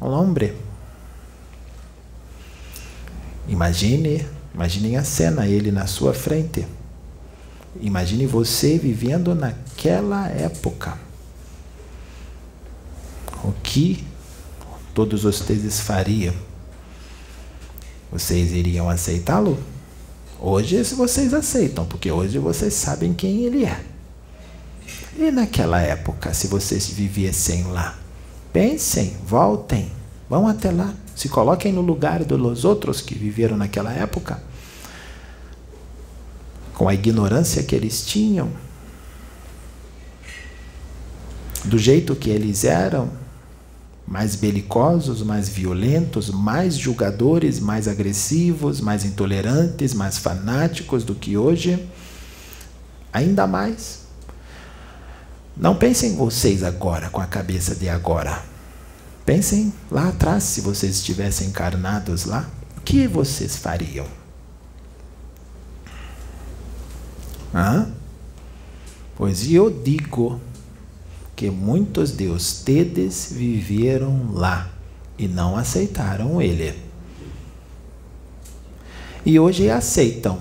um 0.02 0.08
homem. 0.08 0.54
Imagine 3.48 4.26
Imaginem 4.54 4.98
a 4.98 5.04
cena, 5.04 5.48
ele 5.48 5.72
na 5.72 5.88
sua 5.88 6.14
frente. 6.14 6.66
Imagine 7.80 8.26
você 8.26 8.78
vivendo 8.78 9.34
naquela 9.34 10.28
época. 10.28 10.98
O 13.44 13.52
que 13.64 14.04
todos 14.94 15.24
vocês 15.24 15.80
fariam? 15.80 16.34
Vocês 18.12 18.52
iriam 18.52 18.90
aceitá-lo? 18.90 19.58
Hoje 20.40 20.84
vocês 20.84 21.34
aceitam, 21.34 21.86
porque 21.86 22.12
hoje 22.12 22.38
vocês 22.38 22.74
sabem 22.74 23.14
quem 23.14 23.46
ele 23.46 23.64
é. 23.64 23.80
E 25.18 25.32
naquela 25.32 25.82
época, 25.82 26.34
se 26.34 26.48
vocês 26.48 26.88
vivessem 26.88 27.64
lá, 27.66 27.98
pensem, 28.52 29.16
voltem, 29.26 29.92
vão 30.30 30.48
até 30.48 30.72
lá. 30.72 30.94
Se 31.22 31.30
coloquem 31.30 31.72
no 31.72 31.82
lugar 31.82 32.24
dos 32.26 32.66
outros 32.66 33.00
que 33.00 33.14
viveram 33.14 33.56
naquela 33.56 33.94
época, 33.94 34.42
com 36.74 36.90
a 36.90 36.96
ignorância 36.96 37.62
que 37.62 37.76
eles 37.76 38.04
tinham, 38.04 38.50
do 41.64 41.78
jeito 41.78 42.16
que 42.16 42.32
eles 42.32 42.64
eram, 42.64 43.12
mais 44.08 44.36
belicosos, 44.36 45.22
mais 45.22 45.48
violentos, 45.48 46.32
mais 46.32 46.76
julgadores, 46.76 47.60
mais 47.60 47.88
agressivos, 47.88 48.82
mais 48.82 49.06
intolerantes, 49.06 49.94
mais 49.94 50.18
fanáticos 50.18 51.04
do 51.04 51.14
que 51.14 51.38
hoje, 51.38 51.88
ainda 53.14 53.46
mais. 53.46 54.06
Não 55.56 55.76
pensem 55.76 56.16
vocês 56.16 56.64
agora 56.64 57.12
com 57.12 57.22
a 57.22 57.28
cabeça 57.28 57.76
de 57.76 57.88
agora. 57.88 58.50
Pensem 59.32 59.72
lá 59.90 60.10
atrás, 60.10 60.44
se 60.44 60.60
vocês 60.60 60.98
estivessem 60.98 61.48
encarnados 61.48 62.26
lá, 62.26 62.52
o 62.78 62.82
que 62.82 63.08
vocês 63.08 63.56
fariam? 63.56 64.06
Hã? 67.56 67.88
Pois 69.16 69.50
eu 69.50 69.70
digo 69.70 70.42
que 71.34 71.50
muitos 71.50 72.12
de 72.12 72.28
ustedes 72.28 73.32
viveram 73.32 74.34
lá 74.34 74.70
e 75.18 75.30
não 75.30 75.56
aceitaram 75.56 76.42
ele. 76.42 76.78
E 79.26 79.40
hoje 79.40 79.70
aceitam, 79.70 80.40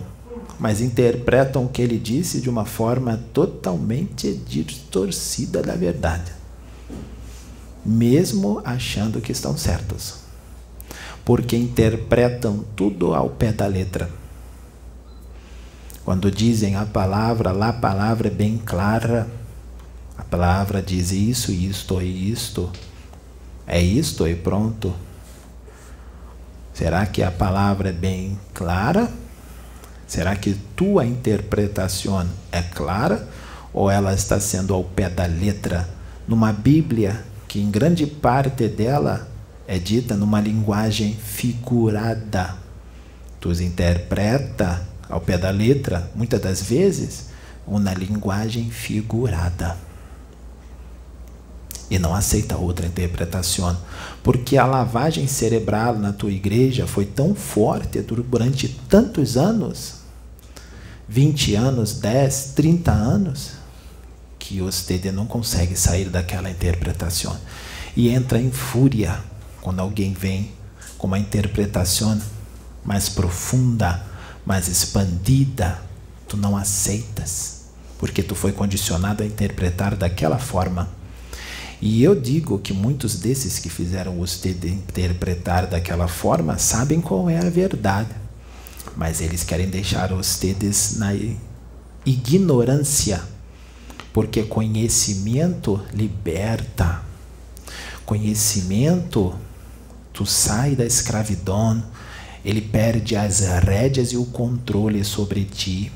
mas 0.58 0.80
interpretam 0.80 1.66
o 1.66 1.68
que 1.68 1.80
ele 1.80 1.96
disse 1.96 2.40
de 2.40 2.50
uma 2.50 2.64
forma 2.64 3.22
totalmente 3.32 4.34
distorcida 4.34 5.62
da 5.62 5.76
verdade 5.76 6.39
mesmo 7.84 8.60
achando 8.64 9.20
que 9.20 9.32
estão 9.32 9.56
certos, 9.56 10.16
porque 11.24 11.56
interpretam 11.56 12.64
tudo 12.76 13.14
ao 13.14 13.30
pé 13.30 13.52
da 13.52 13.66
letra. 13.66 14.10
Quando 16.04 16.30
dizem 16.30 16.76
a 16.76 16.84
palavra, 16.84 17.52
lá 17.52 17.68
a 17.68 17.72
palavra 17.74 18.28
é 18.28 18.30
bem 18.30 18.58
clara. 18.58 19.28
A 20.16 20.24
palavra 20.24 20.82
diz 20.82 21.12
isso, 21.12 21.52
isto 21.52 22.00
e 22.02 22.32
isto. 22.32 22.70
É 23.66 23.80
isto 23.80 24.26
e 24.26 24.34
pronto. 24.34 24.94
Será 26.74 27.06
que 27.06 27.22
a 27.22 27.30
palavra 27.30 27.90
é 27.90 27.92
bem 27.92 28.38
clara? 28.54 29.08
Será 30.06 30.34
que 30.34 30.54
tua 30.74 31.06
interpretação 31.06 32.26
é 32.50 32.62
clara? 32.62 33.28
Ou 33.72 33.88
ela 33.88 34.12
está 34.12 34.40
sendo 34.40 34.74
ao 34.74 34.82
pé 34.82 35.08
da 35.08 35.26
letra 35.26 35.88
numa 36.26 36.52
Bíblia 36.52 37.24
que, 37.50 37.58
em 37.58 37.68
grande 37.68 38.06
parte 38.06 38.68
dela, 38.68 39.28
é 39.66 39.76
dita 39.76 40.14
numa 40.14 40.40
linguagem 40.40 41.16
figurada? 41.16 42.56
Tu 43.40 43.50
interpreta 43.60 44.86
ao 45.08 45.20
pé 45.20 45.36
da 45.36 45.50
letra, 45.50 46.08
muitas 46.14 46.40
das 46.40 46.62
vezes, 46.62 47.30
uma 47.66 47.92
linguagem 47.92 48.70
figurada 48.70 49.76
e 51.90 51.98
não 51.98 52.14
aceita 52.14 52.56
outra 52.56 52.86
interpretação, 52.86 53.76
porque 54.22 54.56
a 54.56 54.64
lavagem 54.64 55.26
cerebral 55.26 55.98
na 55.98 56.12
tua 56.12 56.30
igreja 56.30 56.86
foi 56.86 57.04
tão 57.04 57.34
forte 57.34 58.00
durante 58.00 58.68
tantos 58.88 59.36
anos 59.36 59.98
20 61.08 61.56
anos, 61.56 61.94
10, 61.94 62.52
30 62.54 62.92
anos, 62.92 63.59
que 64.50 64.60
você 64.60 65.12
não 65.12 65.26
consegue 65.26 65.76
sair 65.76 66.08
daquela 66.08 66.50
interpretação. 66.50 67.36
E 67.96 68.08
entra 68.08 68.40
em 68.40 68.50
fúria 68.50 69.20
quando 69.60 69.78
alguém 69.78 70.12
vem 70.12 70.50
com 70.98 71.06
uma 71.06 71.20
interpretação 71.20 72.20
mais 72.84 73.08
profunda, 73.08 74.04
mais 74.44 74.66
expandida, 74.66 75.80
tu 76.26 76.36
não 76.36 76.56
aceitas, 76.56 77.66
porque 77.96 78.24
tu 78.24 78.34
foi 78.34 78.50
condicionado 78.50 79.22
a 79.22 79.26
interpretar 79.26 79.94
daquela 79.94 80.38
forma. 80.38 80.88
E 81.80 82.02
eu 82.02 82.20
digo 82.20 82.58
que 82.58 82.72
muitos 82.72 83.20
desses 83.20 83.60
que 83.60 83.70
fizeram 83.70 84.18
você 84.18 84.50
interpretar 84.50 85.68
daquela 85.68 86.08
forma 86.08 86.58
sabem 86.58 87.00
qual 87.00 87.30
é 87.30 87.38
a 87.38 87.48
verdade, 87.48 88.10
mas 88.96 89.20
eles 89.20 89.44
querem 89.44 89.68
deixar 89.68 90.08
vocês 90.08 90.96
na 90.96 91.12
ignorância, 92.04 93.22
porque 94.12 94.42
conhecimento 94.42 95.80
liberta. 95.92 97.02
Conhecimento, 98.04 99.34
tu 100.12 100.26
sai 100.26 100.74
da 100.74 100.84
escravidão, 100.84 101.82
ele 102.44 102.60
perde 102.60 103.14
as 103.16 103.40
rédeas 103.40 104.12
e 104.12 104.16
o 104.16 104.24
controle 104.26 105.04
sobre 105.04 105.44
ti. 105.44 105.92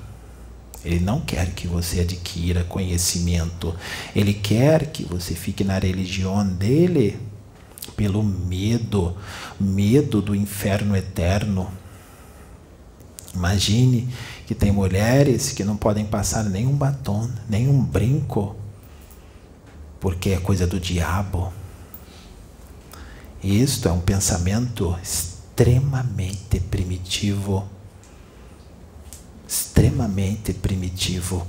Ele 0.85 1.00
não 1.00 1.20
quer 1.20 1.53
que 1.53 1.66
você 1.66 2.00
adquira 2.00 2.62
conhecimento. 2.64 3.74
Ele 4.14 4.35
quer 4.35 4.87
que 4.87 5.03
você 5.03 5.35
fique 5.35 5.64
na 5.64 5.79
religião 5.79 6.46
dele 6.46 7.18
pelo 7.96 8.22
medo 8.22 9.16
medo 9.59 10.20
do 10.20 10.35
inferno 10.35 10.96
eterno. 10.96 11.70
Imagine 13.35 14.09
que 14.47 14.55
tem 14.55 14.71
mulheres 14.71 15.53
que 15.53 15.65
não 15.65 15.77
podem 15.77 16.05
passar 16.05 16.45
nenhum 16.45 16.73
batom, 16.73 17.29
nenhum 17.49 17.81
brinco, 17.81 18.57
porque 20.01 20.31
é 20.31 20.39
coisa 20.39 20.67
do 20.67 20.79
diabo. 20.79 21.53
Isto 23.43 23.89
é 23.89 23.93
um 23.93 24.01
pensamento 24.01 24.97
extremamente 25.03 26.61
primitivo 26.61 27.69
extremamente 29.47 30.53
primitivo 30.53 31.47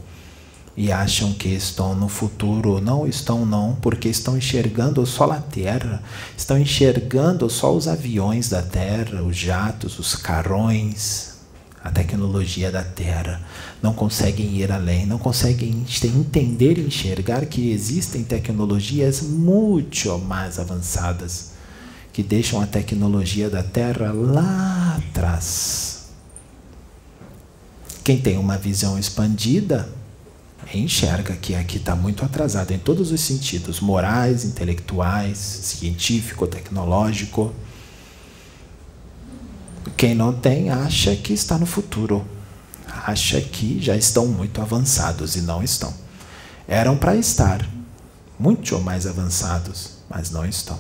e 0.78 0.92
acham 0.92 1.34
que 1.34 1.48
estão 1.50 1.96
no 1.96 2.10
futuro. 2.10 2.82
Não 2.82 3.08
estão, 3.08 3.46
não, 3.46 3.76
porque 3.82 4.10
estão 4.10 4.38
enxergando 4.38 5.06
só 5.06 5.32
a 5.32 5.40
Terra, 5.40 6.04
estão 6.38 6.58
enxergando 6.58 7.50
só 7.50 7.74
os 7.74 7.88
aviões 7.88 8.50
da 8.50 8.62
Terra, 8.62 9.24
os 9.24 9.36
jatos, 9.38 9.98
os 9.98 10.16
carrões, 10.16 11.35
a 11.86 11.90
tecnologia 11.90 12.70
da 12.70 12.84
Terra. 12.84 13.42
Não 13.82 13.94
conseguem 13.94 14.58
ir 14.58 14.74
além, 14.74 15.06
não 15.06 15.18
conseguem 15.18 15.86
entender 16.04 16.78
e 16.78 16.88
enxergar 16.88 17.46
que 17.46 17.72
existem 17.72 18.26
tecnologias 18.26 19.22
muito 19.22 20.18
mais 20.20 20.60
avançadas 20.60 21.54
que 22.12 22.22
deixam 22.22 22.60
a 22.60 22.68
tecnologia 22.68 23.50
da 23.50 23.64
Terra 23.64 24.12
lá 24.12 24.98
atrás 24.98 25.96
quem 28.06 28.20
tem 28.20 28.38
uma 28.38 28.56
visão 28.56 29.00
expandida 29.00 29.90
enxerga 30.72 31.36
que 31.36 31.56
aqui 31.56 31.78
está 31.78 31.96
muito 31.96 32.24
atrasado 32.24 32.72
em 32.72 32.78
todos 32.78 33.12
os 33.12 33.20
sentidos 33.20 33.80
morais, 33.80 34.46
intelectuais, 34.46 35.38
científico, 35.40 36.46
tecnológico. 36.46 37.52
Quem 39.96 40.16
não 40.16 40.34
tem 40.34 40.70
acha 40.70 41.16
que 41.16 41.34
está 41.34 41.58
no 41.58 41.66
futuro, 41.66 42.26
acha 42.88 43.40
que 43.42 43.82
já 43.82 43.96
estão 43.96 44.28
muito 44.28 44.62
avançados 44.62 45.36
e 45.36 45.42
não 45.42 45.64
estão. 45.64 45.94
Eram 46.68 46.98
para 46.98 47.16
estar 47.16 47.68
muito 48.40 48.80
mais 48.80 49.06
avançados, 49.06 49.92
mas 50.10 50.32
não 50.32 50.46
estão. 50.46 50.80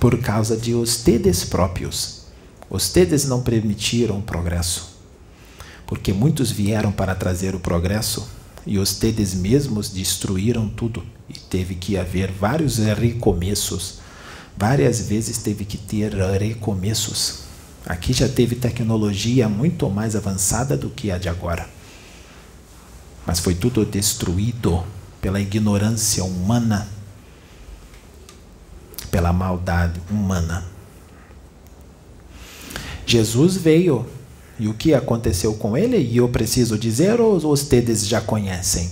Por 0.00 0.18
causa 0.20 0.56
de 0.56 0.74
os 0.74 0.96
tedes 0.96 1.44
próprios. 1.44 2.22
Os 2.68 2.88
tedes 2.88 3.24
não 3.26 3.42
permitiram 3.42 4.18
o 4.18 4.22
progresso 4.22 4.96
porque 5.86 6.12
muitos 6.12 6.50
vieram 6.50 6.90
para 6.90 7.14
trazer 7.14 7.54
o 7.54 7.60
progresso 7.60 8.28
e 8.66 8.78
os 8.78 8.94
tedes 8.94 9.32
mesmos 9.32 9.88
destruíram 9.88 10.68
tudo 10.68 11.04
e 11.28 11.38
teve 11.38 11.76
que 11.76 11.96
haver 11.96 12.32
vários 12.32 12.78
recomeços. 12.78 14.00
Várias 14.56 15.00
vezes 15.00 15.38
teve 15.38 15.64
que 15.64 15.76
ter 15.76 16.14
recomeços. 16.14 17.40
Aqui 17.84 18.12
já 18.12 18.28
teve 18.28 18.56
tecnologia 18.56 19.48
muito 19.48 19.88
mais 19.90 20.16
avançada 20.16 20.76
do 20.76 20.88
que 20.88 21.10
a 21.10 21.18
de 21.18 21.28
agora. 21.28 21.68
Mas 23.26 23.38
foi 23.38 23.54
tudo 23.54 23.84
destruído 23.84 24.82
pela 25.20 25.40
ignorância 25.40 26.24
humana, 26.24 26.88
pela 29.10 29.32
maldade 29.32 30.00
humana. 30.10 30.64
Jesus 33.04 33.56
veio 33.56 34.06
e 34.58 34.68
o 34.68 34.74
que 34.74 34.94
aconteceu 34.94 35.54
com 35.54 35.76
ele? 35.76 35.98
E 35.98 36.16
eu 36.16 36.28
preciso 36.28 36.78
dizer 36.78 37.20
ou 37.20 37.38
vocês 37.38 38.06
já 38.06 38.20
conhecem? 38.20 38.90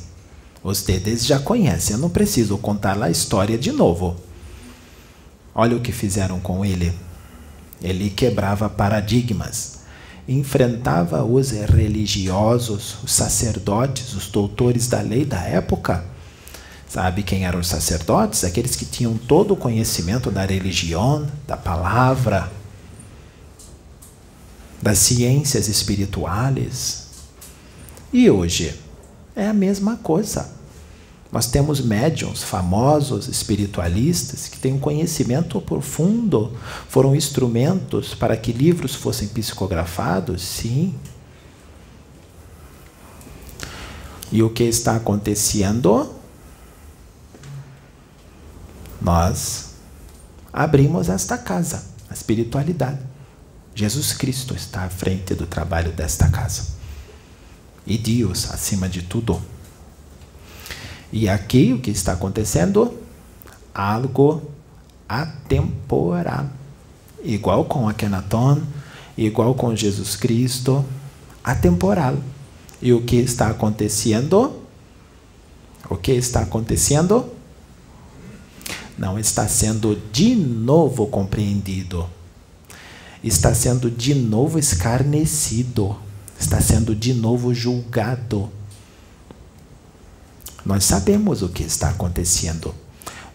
Vocês 0.62 1.24
já 1.26 1.38
conhecem, 1.38 1.94
eu 1.94 2.00
não 2.00 2.10
preciso 2.10 2.58
contar 2.58 3.02
a 3.02 3.10
história 3.10 3.56
de 3.56 3.72
novo. 3.72 4.16
Olha 5.54 5.76
o 5.76 5.80
que 5.80 5.92
fizeram 5.92 6.40
com 6.40 6.64
ele. 6.64 6.92
Ele 7.80 8.10
quebrava 8.10 8.68
paradigmas, 8.68 9.80
enfrentava 10.26 11.22
os 11.22 11.50
religiosos, 11.50 12.96
os 13.04 13.12
sacerdotes, 13.12 14.14
os 14.14 14.28
doutores 14.28 14.88
da 14.88 15.00
lei 15.00 15.24
da 15.24 15.40
época. 15.42 16.04
Sabe 16.88 17.22
quem 17.22 17.44
eram 17.44 17.60
os 17.60 17.68
sacerdotes? 17.68 18.44
Aqueles 18.44 18.74
que 18.76 18.84
tinham 18.84 19.16
todo 19.16 19.54
o 19.54 19.56
conhecimento 19.56 20.30
da 20.30 20.44
religião, 20.44 21.26
da 21.46 21.56
palavra, 21.56 22.50
das 24.80 24.98
ciências 24.98 25.68
espirituais. 25.68 27.08
E 28.12 28.30
hoje 28.30 28.78
é 29.34 29.48
a 29.48 29.52
mesma 29.52 29.96
coisa. 29.96 30.53
Nós 31.34 31.46
temos 31.46 31.80
médiums 31.80 32.44
famosos, 32.44 33.26
espiritualistas, 33.26 34.46
que 34.46 34.56
têm 34.56 34.74
um 34.74 34.78
conhecimento 34.78 35.60
profundo, 35.60 36.56
foram 36.88 37.12
instrumentos 37.12 38.14
para 38.14 38.36
que 38.36 38.52
livros 38.52 38.94
fossem 38.94 39.26
psicografados, 39.26 40.40
sim. 40.42 40.94
E 44.30 44.44
o 44.44 44.50
que 44.50 44.62
está 44.62 44.94
acontecendo? 44.94 46.14
Nós 49.02 49.70
abrimos 50.52 51.08
esta 51.08 51.36
casa, 51.36 51.84
a 52.08 52.14
espiritualidade. 52.14 53.00
Jesus 53.74 54.12
Cristo 54.12 54.54
está 54.54 54.84
à 54.84 54.88
frente 54.88 55.34
do 55.34 55.48
trabalho 55.48 55.90
desta 55.90 56.28
casa. 56.28 56.74
E 57.84 57.98
Deus 57.98 58.52
acima 58.52 58.88
de 58.88 59.02
tudo. 59.02 59.42
E 61.14 61.28
aqui 61.28 61.72
o 61.72 61.78
que 61.78 61.92
está 61.92 62.14
acontecendo? 62.14 62.92
Algo 63.72 64.42
atemporal. 65.08 66.50
Igual 67.22 67.66
com 67.66 67.88
Akenaton, 67.88 68.60
igual 69.16 69.54
com 69.54 69.76
Jesus 69.76 70.16
Cristo, 70.16 70.84
atemporal. 71.44 72.18
E 72.82 72.92
o 72.92 73.02
que 73.02 73.14
está 73.14 73.46
acontecendo? 73.46 74.60
O 75.88 75.94
que 75.94 76.10
está 76.10 76.40
acontecendo? 76.40 77.30
Não 78.98 79.16
está 79.16 79.46
sendo 79.46 79.94
de 80.12 80.34
novo 80.34 81.06
compreendido 81.06 82.04
está 83.24 83.54
sendo 83.54 83.90
de 83.90 84.14
novo 84.14 84.58
escarnecido, 84.58 85.96
está 86.38 86.60
sendo 86.60 86.94
de 86.94 87.14
novo 87.14 87.54
julgado. 87.54 88.50
Nós 90.64 90.84
sabemos 90.84 91.42
o 91.42 91.48
que 91.48 91.62
está 91.62 91.90
acontecendo. 91.90 92.74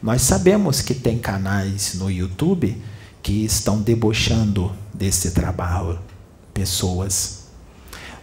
Nós 0.02 0.22
sabemos 0.22 0.82
que 0.82 0.96
tem 0.96 1.20
canais 1.20 1.94
no 1.94 2.10
YouTube 2.10 2.82
que 3.22 3.46
estão 3.46 3.82
debochando 3.82 4.72
desse 4.94 5.32
trabalho. 5.32 6.00
Pessoas. 6.54 7.44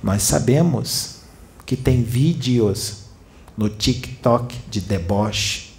Nós 0.02 0.22
sabemos 0.22 1.16
que 1.64 1.76
tem 1.76 2.02
vídeos 2.02 3.04
no 3.56 3.68
TikTok 3.68 4.56
de 4.70 4.80
deboche, 4.80 5.74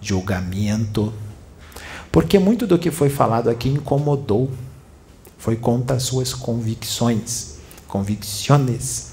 julgamento, 0.00 1.12
porque 2.10 2.38
muito 2.38 2.66
do 2.66 2.78
que 2.78 2.90
foi 2.90 3.08
falado 3.08 3.48
aqui 3.48 3.68
incomodou, 3.68 4.50
foi 5.38 5.56
contra 5.56 5.96
as 5.96 6.02
suas 6.02 6.34
convicções, 6.34 7.54
convicções, 7.88 9.12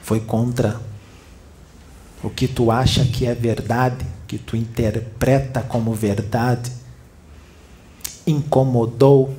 foi 0.00 0.20
contra 0.20 0.80
o 2.22 2.30
que 2.30 2.48
tu 2.48 2.70
acha 2.70 3.04
que 3.04 3.26
é 3.26 3.34
verdade, 3.34 4.04
que 4.26 4.38
tu 4.38 4.56
interpreta 4.56 5.60
como 5.62 5.92
verdade, 5.92 6.72
incomodou 8.26 9.34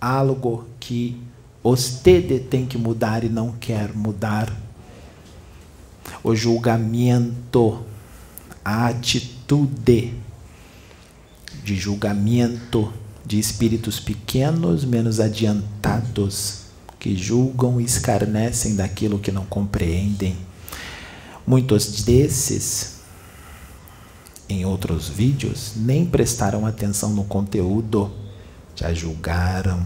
algo 0.00 0.64
que 0.78 1.20
você 1.62 2.20
tem 2.48 2.64
que 2.64 2.78
mudar 2.78 3.22
e 3.22 3.28
não 3.28 3.52
quer 3.52 3.94
mudar. 3.94 4.50
O 6.24 6.34
julgamento, 6.34 7.84
a 8.64 8.86
atitude 8.86 10.14
de 11.62 11.76
julgamento 11.76 12.92
de 13.24 13.38
espíritos 13.38 14.00
pequenos, 14.00 14.84
menos 14.84 15.20
adiantados, 15.20 16.60
que 16.98 17.16
julgam 17.16 17.80
e 17.80 17.84
escarnecem 17.84 18.76
daquilo 18.76 19.18
que 19.18 19.30
não 19.30 19.44
compreendem. 19.44 20.36
Muitos 21.50 22.04
desses, 22.04 23.00
em 24.48 24.64
outros 24.64 25.08
vídeos, 25.08 25.72
nem 25.74 26.06
prestaram 26.06 26.64
atenção 26.64 27.10
no 27.10 27.24
conteúdo, 27.24 28.08
já 28.76 28.94
julgaram. 28.94 29.84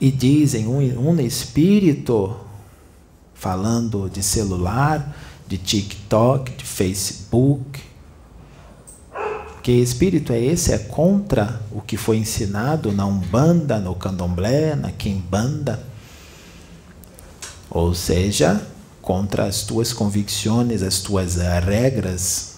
E 0.00 0.10
dizem 0.10 0.66
um, 0.66 1.08
um 1.08 1.20
espírito 1.20 2.36
falando 3.32 4.10
de 4.10 4.24
celular, 4.24 5.16
de 5.46 5.56
TikTok, 5.56 6.50
de 6.50 6.64
Facebook, 6.64 7.80
que 9.62 9.70
espírito 9.70 10.32
é 10.32 10.44
esse? 10.44 10.72
É 10.72 10.78
contra 10.78 11.60
o 11.70 11.80
que 11.80 11.96
foi 11.96 12.16
ensinado 12.16 12.90
na 12.90 13.06
Umbanda, 13.06 13.78
no 13.78 13.94
Candomblé, 13.94 14.74
na 14.74 14.90
Quimbanda. 14.90 15.80
Ou 17.70 17.94
seja, 17.94 18.73
contra 19.04 19.44
as 19.44 19.62
tuas 19.62 19.92
convicções, 19.92 20.82
as 20.82 21.00
tuas 21.00 21.36
regras, 21.36 22.54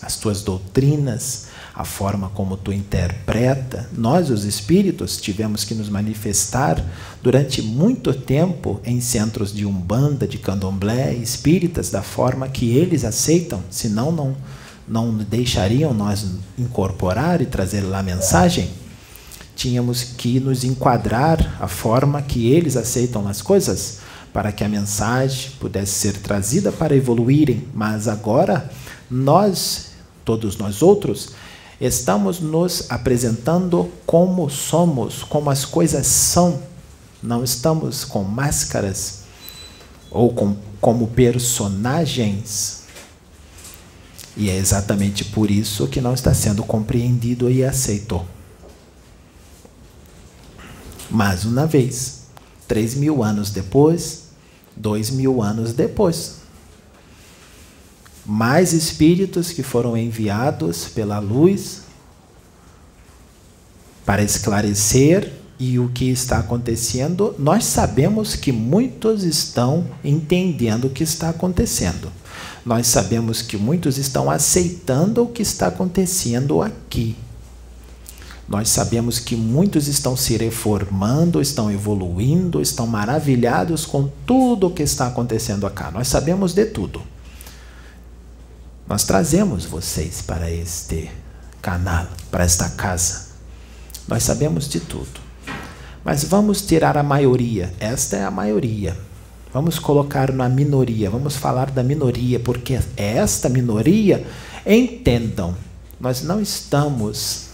as 0.00 0.16
tuas 0.16 0.40
doutrinas, 0.40 1.48
a 1.74 1.84
forma 1.84 2.30
como 2.30 2.56
tu 2.56 2.72
interpreta. 2.72 3.88
Nós, 3.92 4.30
os 4.30 4.44
espíritos, 4.44 5.20
tivemos 5.20 5.64
que 5.64 5.74
nos 5.74 5.90
manifestar 5.90 6.82
durante 7.22 7.60
muito 7.60 8.14
tempo 8.14 8.80
em 8.84 9.02
centros 9.02 9.52
de 9.52 9.66
umbanda, 9.66 10.26
de 10.26 10.38
candomblé, 10.38 11.12
espíritas 11.12 11.90
da 11.90 12.02
forma 12.02 12.48
que 12.48 12.70
eles 12.70 13.04
aceitam, 13.04 13.62
senão 13.70 14.10
não 14.10 14.34
não 14.88 15.14
deixariam 15.16 15.94
nós 15.94 16.26
incorporar 16.58 17.40
e 17.40 17.46
trazer 17.46 17.82
lá 17.82 18.00
a 18.00 18.02
mensagem, 18.02 18.68
tínhamos 19.54 20.02
que 20.02 20.40
nos 20.40 20.64
enquadrar 20.64 21.56
a 21.60 21.68
forma 21.68 22.20
que 22.20 22.50
eles 22.50 22.76
aceitam 22.76 23.28
as 23.28 23.40
coisas 23.40 24.01
para 24.32 24.52
que 24.52 24.64
a 24.64 24.68
mensagem 24.68 25.52
pudesse 25.60 25.92
ser 25.92 26.18
trazida 26.18 26.72
para 26.72 26.96
evoluírem. 26.96 27.66
Mas 27.74 28.08
agora 28.08 28.70
nós, 29.10 29.92
todos 30.24 30.56
nós 30.56 30.82
outros, 30.82 31.30
estamos 31.80 32.40
nos 32.40 32.90
apresentando 32.90 33.90
como 34.06 34.48
somos, 34.48 35.22
como 35.22 35.50
as 35.50 35.64
coisas 35.64 36.06
são. 36.06 36.62
Não 37.22 37.44
estamos 37.44 38.04
com 38.04 38.24
máscaras 38.24 39.22
ou 40.10 40.32
com, 40.32 40.56
como 40.80 41.08
personagens 41.08 42.82
e 44.36 44.48
é 44.48 44.56
exatamente 44.56 45.24
por 45.24 45.50
isso 45.50 45.86
que 45.88 46.00
não 46.00 46.14
está 46.14 46.32
sendo 46.32 46.64
compreendido 46.64 47.50
e 47.50 47.62
aceito. 47.62 48.24
Mais 51.10 51.44
uma 51.44 51.66
vez, 51.66 52.22
três 52.66 52.94
mil 52.94 53.22
anos 53.22 53.50
depois, 53.50 54.21
dois 54.76 55.10
mil 55.10 55.42
anos 55.42 55.72
depois, 55.72 56.36
mais 58.24 58.72
espíritos 58.72 59.50
que 59.50 59.62
foram 59.62 59.96
enviados 59.96 60.86
pela 60.86 61.18
luz 61.18 61.82
para 64.04 64.22
esclarecer 64.22 65.32
e 65.58 65.78
o 65.78 65.88
que 65.90 66.10
está 66.10 66.38
acontecendo, 66.38 67.34
nós 67.38 67.64
sabemos 67.64 68.34
que 68.34 68.50
muitos 68.50 69.22
estão 69.22 69.86
entendendo 70.02 70.86
o 70.86 70.90
que 70.90 71.04
está 71.04 71.28
acontecendo. 71.28 72.10
Nós 72.64 72.86
sabemos 72.88 73.42
que 73.42 73.56
muitos 73.56 73.98
estão 73.98 74.30
aceitando 74.30 75.22
o 75.22 75.28
que 75.28 75.42
está 75.42 75.68
acontecendo 75.68 76.62
aqui. 76.62 77.16
Nós 78.52 78.68
sabemos 78.68 79.18
que 79.18 79.34
muitos 79.34 79.88
estão 79.88 80.14
se 80.14 80.36
reformando, 80.36 81.40
estão 81.40 81.72
evoluindo, 81.72 82.60
estão 82.60 82.86
maravilhados 82.86 83.86
com 83.86 84.10
tudo 84.26 84.66
o 84.66 84.70
que 84.70 84.82
está 84.82 85.06
acontecendo 85.06 85.66
acá. 85.66 85.90
Nós 85.90 86.08
sabemos 86.08 86.52
de 86.52 86.66
tudo. 86.66 87.00
Nós 88.86 89.04
trazemos 89.04 89.64
vocês 89.64 90.20
para 90.20 90.50
este 90.50 91.10
canal, 91.62 92.06
para 92.30 92.44
esta 92.44 92.68
casa. 92.68 93.28
Nós 94.06 94.22
sabemos 94.22 94.68
de 94.68 94.80
tudo. 94.80 95.18
Mas 96.04 96.22
vamos 96.22 96.60
tirar 96.60 96.98
a 96.98 97.02
maioria. 97.02 97.72
Esta 97.80 98.18
é 98.18 98.24
a 98.24 98.30
maioria. 98.30 98.94
Vamos 99.50 99.78
colocar 99.78 100.30
na 100.30 100.50
minoria, 100.50 101.08
vamos 101.08 101.36
falar 101.36 101.70
da 101.70 101.82
minoria, 101.82 102.38
porque 102.38 102.78
esta 102.98 103.48
minoria, 103.48 104.26
entendam, 104.66 105.56
nós 105.98 106.22
não 106.22 106.38
estamos 106.38 107.51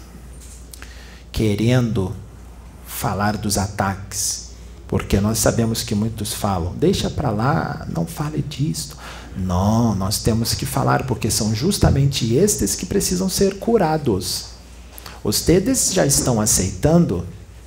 querendo 1.39 2.13
falar 2.85 3.37
dos 3.37 3.57
ataques, 3.57 4.49
porque 4.89 5.21
nós 5.21 5.39
sabemos 5.39 5.85
que 5.85 5.95
muitos 5.95 6.35
falam, 6.35 6.75
deixa 6.75 7.09
para 7.09 7.31
lá, 7.31 7.87
não 7.95 8.05
fale 8.05 8.43
disto. 8.43 8.97
Não, 9.37 9.95
nós 9.95 10.19
temos 10.19 10.53
que 10.53 10.67
falar, 10.67 11.07
porque 11.07 11.31
são 11.31 11.55
justamente 11.55 12.35
estes 12.35 12.75
que 12.75 12.85
precisam 12.85 13.29
ser 13.29 13.61
curados. 13.61 14.47
Os 15.23 15.41
tedes 15.41 15.95
já 15.95 16.05
estão 16.05 16.41
aceitando, 16.41 17.25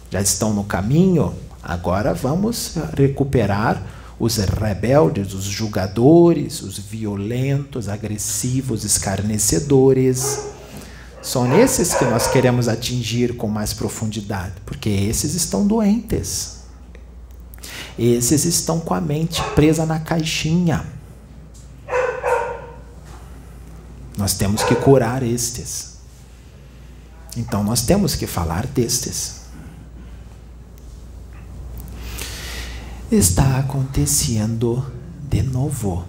já 0.09 0.19
estão 0.19 0.53
no 0.53 0.65
caminho, 0.65 1.33
agora 1.63 2.13
vamos 2.13 2.73
recuperar 2.97 3.81
os 4.19 4.35
rebeldes, 4.35 5.33
os 5.33 5.45
julgadores, 5.45 6.61
os 6.61 6.77
violentos, 6.77 7.87
agressivos, 7.87 8.83
escarnecedores. 8.83 10.41
São 11.21 11.59
esses 11.59 11.93
que 11.93 12.05
nós 12.05 12.27
queremos 12.27 12.67
atingir 12.67 13.35
com 13.37 13.47
mais 13.47 13.73
profundidade, 13.73 14.53
porque 14.65 14.89
esses 14.89 15.35
estão 15.35 15.65
doentes. 15.65 16.61
Esses 17.97 18.45
estão 18.45 18.79
com 18.79 18.93
a 18.93 19.01
mente 19.01 19.41
presa 19.55 19.85
na 19.85 19.99
caixinha. 19.99 20.85
Nós 24.17 24.33
temos 24.33 24.63
que 24.63 24.75
curar 24.75 25.21
estes. 25.21 25.97
Então 27.37 27.63
nós 27.63 27.81
temos 27.83 28.15
que 28.15 28.25
falar 28.25 28.65
destes. 28.65 29.41
está 33.11 33.59
acontecendo 33.59 34.89
de 35.29 35.43
novo. 35.43 36.05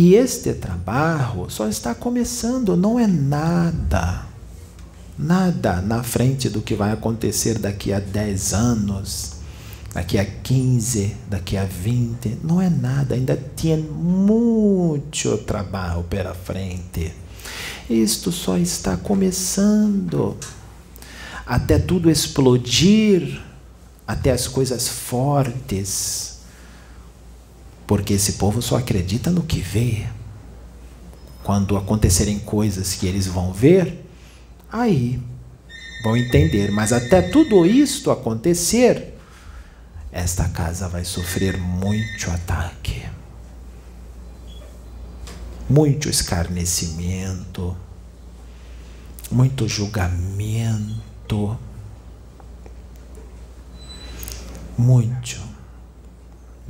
E 0.00 0.14
este 0.14 0.54
trabalho 0.54 1.50
só 1.50 1.68
está 1.68 1.94
começando, 1.94 2.74
não 2.74 2.98
é 2.98 3.06
nada, 3.06 4.24
nada 5.18 5.82
na 5.82 6.02
frente 6.02 6.48
do 6.48 6.62
que 6.62 6.74
vai 6.74 6.90
acontecer 6.90 7.58
daqui 7.58 7.92
a 7.92 8.00
10 8.00 8.54
anos, 8.54 9.32
daqui 9.92 10.16
a 10.16 10.24
15, 10.24 11.16
daqui 11.28 11.54
a 11.54 11.66
20, 11.66 12.38
não 12.42 12.62
é 12.62 12.70
nada, 12.70 13.14
ainda 13.14 13.36
tem 13.36 13.76
muito 13.76 15.36
trabalho 15.36 16.02
pela 16.04 16.32
frente. 16.32 17.12
Isto 17.90 18.32
só 18.32 18.56
está 18.56 18.96
começando 18.96 20.34
até 21.44 21.78
tudo 21.78 22.10
explodir, 22.10 23.38
até 24.08 24.30
as 24.30 24.48
coisas 24.48 24.88
fortes. 24.88 26.29
Porque 27.90 28.14
esse 28.14 28.34
povo 28.34 28.62
só 28.62 28.76
acredita 28.76 29.32
no 29.32 29.42
que 29.42 29.58
vê. 29.58 30.06
Quando 31.42 31.76
acontecerem 31.76 32.38
coisas 32.38 32.94
que 32.94 33.04
eles 33.04 33.26
vão 33.26 33.52
ver, 33.52 34.06
aí 34.70 35.20
vão 36.04 36.16
entender. 36.16 36.70
Mas 36.70 36.92
até 36.92 37.20
tudo 37.20 37.66
isto 37.66 38.12
acontecer, 38.12 39.18
esta 40.12 40.48
casa 40.48 40.86
vai 40.88 41.04
sofrer 41.04 41.56
muito 41.58 42.30
ataque, 42.30 43.02
muito 45.68 46.08
escarnecimento 46.08 47.76
muito 49.30 49.68
julgamento, 49.68 51.56
muito, 54.76 55.40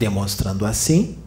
demonstrando 0.01 0.65
assim 0.65 1.19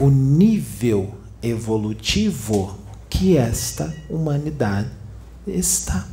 o 0.00 0.08
nível 0.08 1.14
evolutivo 1.42 2.78
que 3.10 3.36
esta 3.36 3.94
humanidade 4.08 4.88
está. 5.46 6.08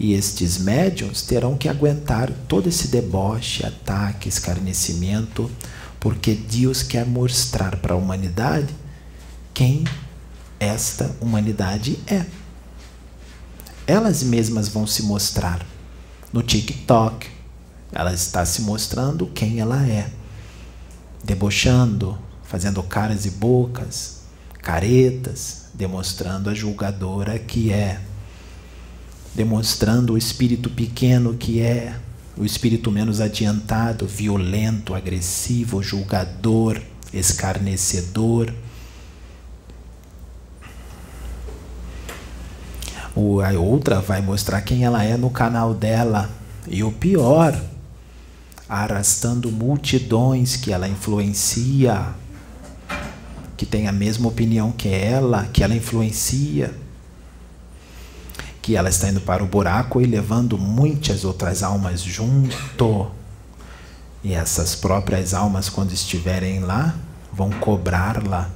E 0.00 0.14
estes 0.14 0.56
médiums 0.56 1.20
terão 1.20 1.56
que 1.56 1.68
aguentar 1.68 2.32
todo 2.48 2.66
esse 2.66 2.88
deboche, 2.88 3.64
ataque, 3.64 4.26
escarnecimento, 4.26 5.50
porque 6.00 6.34
Deus 6.34 6.82
quer 6.82 7.04
mostrar 7.04 7.76
para 7.76 7.92
a 7.92 7.96
humanidade 7.96 8.74
quem 9.52 9.84
esta 10.58 11.14
humanidade 11.20 11.98
é. 12.06 12.24
Elas 13.86 14.22
mesmas 14.22 14.66
vão 14.66 14.86
se 14.86 15.02
mostrar. 15.02 15.64
No 16.32 16.42
TikTok, 16.42 17.33
ela 17.94 18.12
está 18.12 18.44
se 18.44 18.62
mostrando 18.62 19.26
quem 19.28 19.60
ela 19.60 19.86
é, 19.86 20.10
debochando, 21.22 22.18
fazendo 22.42 22.82
caras 22.82 23.24
e 23.24 23.30
bocas, 23.30 24.22
caretas, 24.60 25.66
demonstrando 25.72 26.50
a 26.50 26.54
julgadora 26.54 27.38
que 27.38 27.72
é, 27.72 28.00
demonstrando 29.34 30.14
o 30.14 30.18
espírito 30.18 30.68
pequeno 30.68 31.34
que 31.34 31.60
é, 31.60 31.96
o 32.36 32.44
espírito 32.44 32.90
menos 32.90 33.20
adiantado, 33.20 34.06
violento, 34.06 34.92
agressivo, 34.92 35.80
julgador, 35.80 36.82
escarnecedor. 37.12 38.52
a 43.16 43.58
outra 43.58 44.00
vai 44.00 44.20
mostrar 44.20 44.60
quem 44.62 44.84
ela 44.84 45.04
é 45.04 45.16
no 45.16 45.30
canal 45.30 45.72
dela. 45.72 46.28
E 46.66 46.82
o 46.82 46.90
pior, 46.90 47.54
arrastando 48.68 49.50
multidões 49.50 50.56
que 50.56 50.72
ela 50.72 50.88
influencia, 50.88 52.14
que 53.56 53.66
tem 53.66 53.86
a 53.86 53.92
mesma 53.92 54.28
opinião 54.28 54.72
que 54.72 54.88
ela, 54.88 55.48
que 55.52 55.62
ela 55.62 55.74
influencia, 55.74 56.74
que 58.60 58.76
ela 58.76 58.88
está 58.88 59.10
indo 59.10 59.20
para 59.20 59.44
o 59.44 59.46
buraco 59.46 60.00
e 60.00 60.06
levando 60.06 60.56
muitas 60.56 61.24
outras 61.24 61.62
almas 61.62 62.00
junto. 62.00 63.10
E 64.22 64.32
essas 64.32 64.74
próprias 64.74 65.34
almas, 65.34 65.68
quando 65.68 65.92
estiverem 65.92 66.60
lá, 66.60 66.94
vão 67.30 67.50
cobrá-la. 67.50 68.50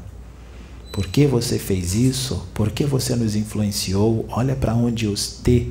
Por 0.90 1.07
que 1.07 1.27
você 1.27 1.59
fez 1.59 1.94
isso? 1.94 2.49
Por 2.55 2.71
que 2.71 2.87
você 2.87 3.14
nos 3.14 3.37
influenciou? 3.37 4.27
Olha 4.31 4.57
para 4.57 4.75
onde 4.75 5.07
você 5.07 5.71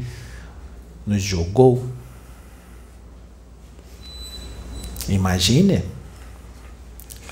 nos 1.06 1.23
jogou. 1.23 1.84
Imagine, 5.10 5.84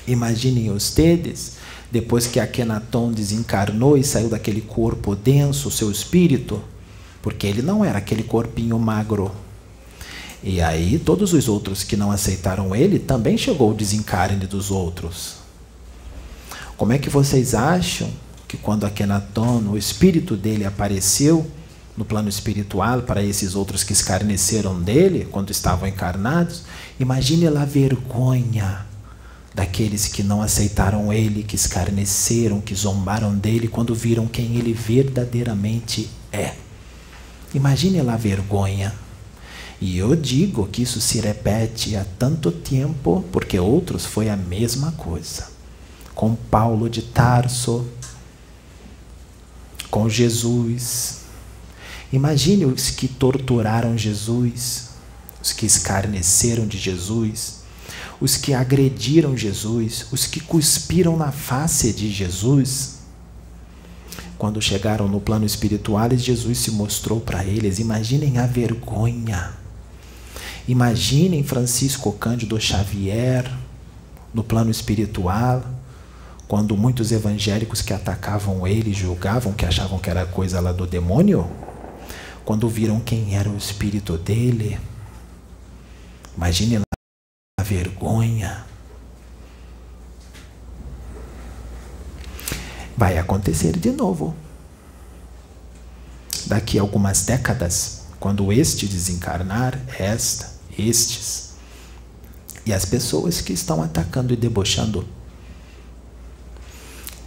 imaginem 0.06 0.70
ustedes, 0.70 1.56
depois 1.90 2.26
que 2.26 2.40
Akenaton 2.40 3.12
desencarnou 3.12 3.96
e 3.96 4.04
saiu 4.04 4.28
daquele 4.28 4.60
corpo 4.60 5.14
denso, 5.14 5.70
seu 5.70 5.90
espírito, 5.90 6.62
porque 7.22 7.46
ele 7.46 7.62
não 7.62 7.84
era 7.84 7.98
aquele 7.98 8.22
corpinho 8.22 8.78
magro. 8.78 9.30
E 10.42 10.60
aí 10.60 10.98
todos 10.98 11.32
os 11.32 11.48
outros 11.48 11.82
que 11.82 11.96
não 11.96 12.10
aceitaram 12.10 12.74
ele 12.74 12.98
também 12.98 13.36
chegou 13.36 13.70
o 13.70 13.74
desencarne 13.74 14.46
dos 14.46 14.70
outros. 14.70 15.36
Como 16.76 16.92
é 16.92 16.98
que 16.98 17.10
vocês 17.10 17.54
acham 17.54 18.08
que 18.46 18.56
quando 18.56 18.84
Akenaton, 18.84 19.62
o 19.70 19.78
espírito 19.78 20.36
dele 20.36 20.64
apareceu 20.64 21.46
no 21.96 22.04
plano 22.04 22.28
espiritual 22.28 23.02
para 23.02 23.22
esses 23.22 23.54
outros 23.54 23.82
que 23.82 23.92
escarneceram 23.92 24.80
dele 24.80 25.26
quando 25.30 25.50
estavam 25.50 25.88
encarnados, 25.88 26.64
Imagine 26.98 27.50
lá 27.50 27.62
a 27.62 27.66
vergonha 27.66 28.86
daqueles 29.54 30.08
que 30.08 30.22
não 30.22 30.40
aceitaram 30.40 31.12
ele, 31.12 31.42
que 31.42 31.54
escarneceram, 31.54 32.60
que 32.60 32.74
zombaram 32.74 33.34
dele 33.34 33.68
quando 33.68 33.94
viram 33.94 34.26
quem 34.26 34.56
ele 34.56 34.72
verdadeiramente 34.72 36.08
é. 36.32 36.54
Imagine 37.54 38.00
lá 38.00 38.14
a 38.14 38.18
vergonha. 38.18 38.94
E 39.78 39.98
eu 39.98 40.16
digo 40.16 40.66
que 40.66 40.82
isso 40.82 41.02
se 41.02 41.20
repete 41.20 41.96
há 41.96 42.04
tanto 42.18 42.50
tempo, 42.50 43.22
porque 43.30 43.58
outros 43.58 44.06
foi 44.06 44.30
a 44.30 44.36
mesma 44.36 44.92
coisa. 44.92 45.48
Com 46.14 46.34
Paulo 46.34 46.88
de 46.88 47.02
Tarso, 47.02 47.86
com 49.90 50.08
Jesus. 50.08 51.25
Imagine 52.12 52.66
os 52.66 52.90
que 52.90 53.08
torturaram 53.08 53.96
Jesus, 53.98 54.90
os 55.42 55.52
que 55.52 55.66
escarneceram 55.66 56.66
de 56.66 56.78
Jesus, 56.78 57.60
os 58.20 58.36
que 58.36 58.54
agrediram 58.54 59.36
Jesus, 59.36 60.06
os 60.12 60.26
que 60.26 60.40
cuspiram 60.40 61.16
na 61.16 61.32
face 61.32 61.92
de 61.92 62.10
Jesus. 62.10 62.96
Quando 64.38 64.60
chegaram 64.60 65.08
no 65.08 65.20
plano 65.20 65.44
espiritual, 65.44 66.10
Jesus 66.14 66.58
se 66.58 66.70
mostrou 66.70 67.20
para 67.20 67.44
eles. 67.44 67.78
Imaginem 67.78 68.38
a 68.38 68.46
vergonha. 68.46 69.52
Imaginem 70.68 71.42
Francisco 71.42 72.12
Cândido 72.12 72.60
Xavier 72.60 73.50
no 74.34 74.44
plano 74.44 74.70
espiritual, 74.70 75.64
quando 76.46 76.76
muitos 76.76 77.12
evangélicos 77.12 77.80
que 77.80 77.92
atacavam 77.92 78.66
ele 78.66 78.92
julgavam 78.92 79.52
que 79.52 79.64
achavam 79.64 79.98
que 79.98 80.10
era 80.10 80.26
coisa 80.26 80.60
lá 80.60 80.72
do 80.72 80.86
demônio, 80.86 81.48
quando 82.46 82.66
viram 82.66 82.98
quem 82.98 83.36
era 83.36 83.50
o 83.50 83.56
espírito 83.58 84.16
dele, 84.16 84.80
Imagine 86.36 86.82
a 87.58 87.62
vergonha. 87.62 88.66
Vai 92.96 93.16
acontecer 93.16 93.78
de 93.78 93.90
novo. 93.90 94.34
Daqui 96.46 96.78
a 96.78 96.82
algumas 96.82 97.24
décadas, 97.24 98.02
quando 98.20 98.52
este 98.52 98.86
desencarnar, 98.86 99.80
esta, 99.98 100.52
estes, 100.78 101.54
e 102.66 102.72
as 102.72 102.84
pessoas 102.84 103.40
que 103.40 103.52
estão 103.52 103.82
atacando 103.82 104.32
e 104.32 104.36
debochando 104.36 105.06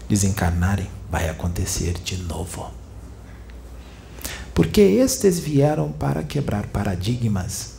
desencarnarem, 0.07 0.89
vai 1.09 1.29
acontecer 1.29 1.93
de 1.93 2.17
novo. 2.17 2.78
Porque 4.59 4.81
estes 4.81 5.39
vieram 5.39 5.89
para 5.89 6.21
quebrar 6.21 6.67
paradigmas 6.67 7.75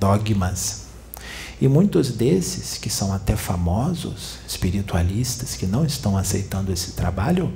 dogmas. 0.00 0.86
E 1.60 1.68
muitos 1.68 2.10
desses, 2.10 2.76
que 2.76 2.90
são 2.90 3.12
até 3.12 3.36
famosos, 3.36 4.40
espiritualistas, 4.48 5.54
que 5.54 5.64
não 5.64 5.86
estão 5.86 6.16
aceitando 6.18 6.72
esse 6.72 6.94
trabalho, 6.94 7.52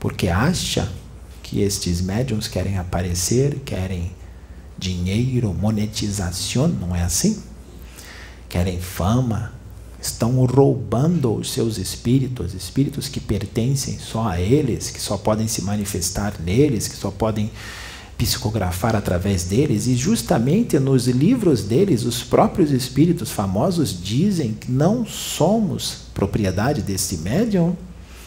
porque 0.00 0.26
acha 0.26 0.90
que 1.40 1.60
estes 1.60 2.00
médiums 2.00 2.48
querem 2.48 2.76
aparecer, 2.76 3.60
querem 3.60 4.10
dinheiro, 4.76 5.54
monetização, 5.54 6.66
não 6.66 6.96
é 6.96 7.04
assim? 7.04 7.44
Querem 8.48 8.80
fama, 8.80 9.52
estão 10.02 10.44
roubando 10.44 11.32
os 11.32 11.52
seus 11.52 11.78
espíritos, 11.78 12.54
espíritos 12.54 13.08
que 13.08 13.20
pertencem 13.20 13.98
só 14.00 14.26
a 14.26 14.40
eles, 14.40 14.90
que 14.90 15.00
só 15.00 15.16
podem 15.16 15.46
se 15.46 15.62
manifestar 15.62 16.34
neles, 16.44 16.88
que 16.88 16.96
só 16.96 17.10
podem 17.10 17.50
psicografar 18.18 18.94
através 18.94 19.44
deles, 19.44 19.86
e 19.86 19.94
justamente 19.94 20.78
nos 20.78 21.06
livros 21.06 21.62
deles, 21.62 22.04
os 22.04 22.22
próprios 22.22 22.70
espíritos 22.70 23.30
famosos 23.30 24.00
dizem 24.02 24.52
que 24.52 24.70
não 24.70 25.06
somos 25.06 25.98
propriedade 26.12 26.82
desse 26.82 27.18
médium, 27.18 27.76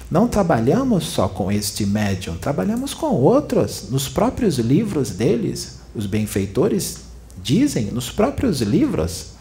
não 0.09 0.27
trabalhamos 0.27 1.05
só 1.05 1.27
com 1.27 1.51
este 1.51 1.85
médium, 1.85 2.37
trabalhamos 2.37 2.93
com 2.93 3.07
outros. 3.07 3.89
Nos 3.89 4.07
próprios 4.07 4.59
livros 4.59 5.09
deles, 5.11 5.79
os 5.95 6.05
benfeitores 6.05 6.97
dizem, 7.41 7.85
nos 7.85 8.09
próprios 8.09 8.61
livros. 8.61 9.34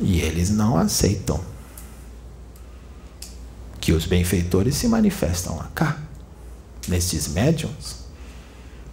E 0.00 0.20
eles 0.20 0.50
não 0.50 0.76
aceitam 0.76 1.40
que 3.80 3.92
os 3.92 4.06
benfeitores 4.06 4.76
se 4.76 4.88
manifestam 4.88 5.58
cá 5.74 5.98
nestes 6.88 7.28
médiums, 7.28 7.96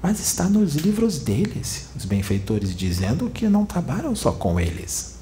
mas 0.01 0.19
está 0.19 0.45
nos 0.49 0.75
livros 0.75 1.19
deles, 1.19 1.87
os 1.95 2.05
benfeitores 2.05 2.75
dizendo 2.75 3.29
que 3.29 3.47
não 3.47 3.65
trabalham 3.65 4.15
só 4.15 4.31
com 4.31 4.59
eles. 4.59 5.15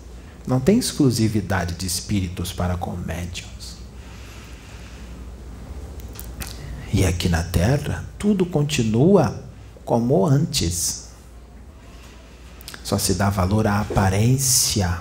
Não 0.48 0.60
tem 0.60 0.80
exclusividade 0.80 1.76
de 1.76 1.86
espíritos 1.86 2.52
para 2.52 2.78
com 2.78 2.96
médiums. 2.96 3.78
E 6.92 7.06
aqui 7.06 7.30
na 7.30 7.44
Terra, 7.44 8.06
tudo 8.18 8.46
continua 8.46 9.44
como 9.86 10.26
antes. 10.26 11.10
Só 12.84 12.98
se 12.98 13.14
dá 13.14 13.30
valor 13.30 13.68
à 13.68 13.82
aparência, 13.82 15.00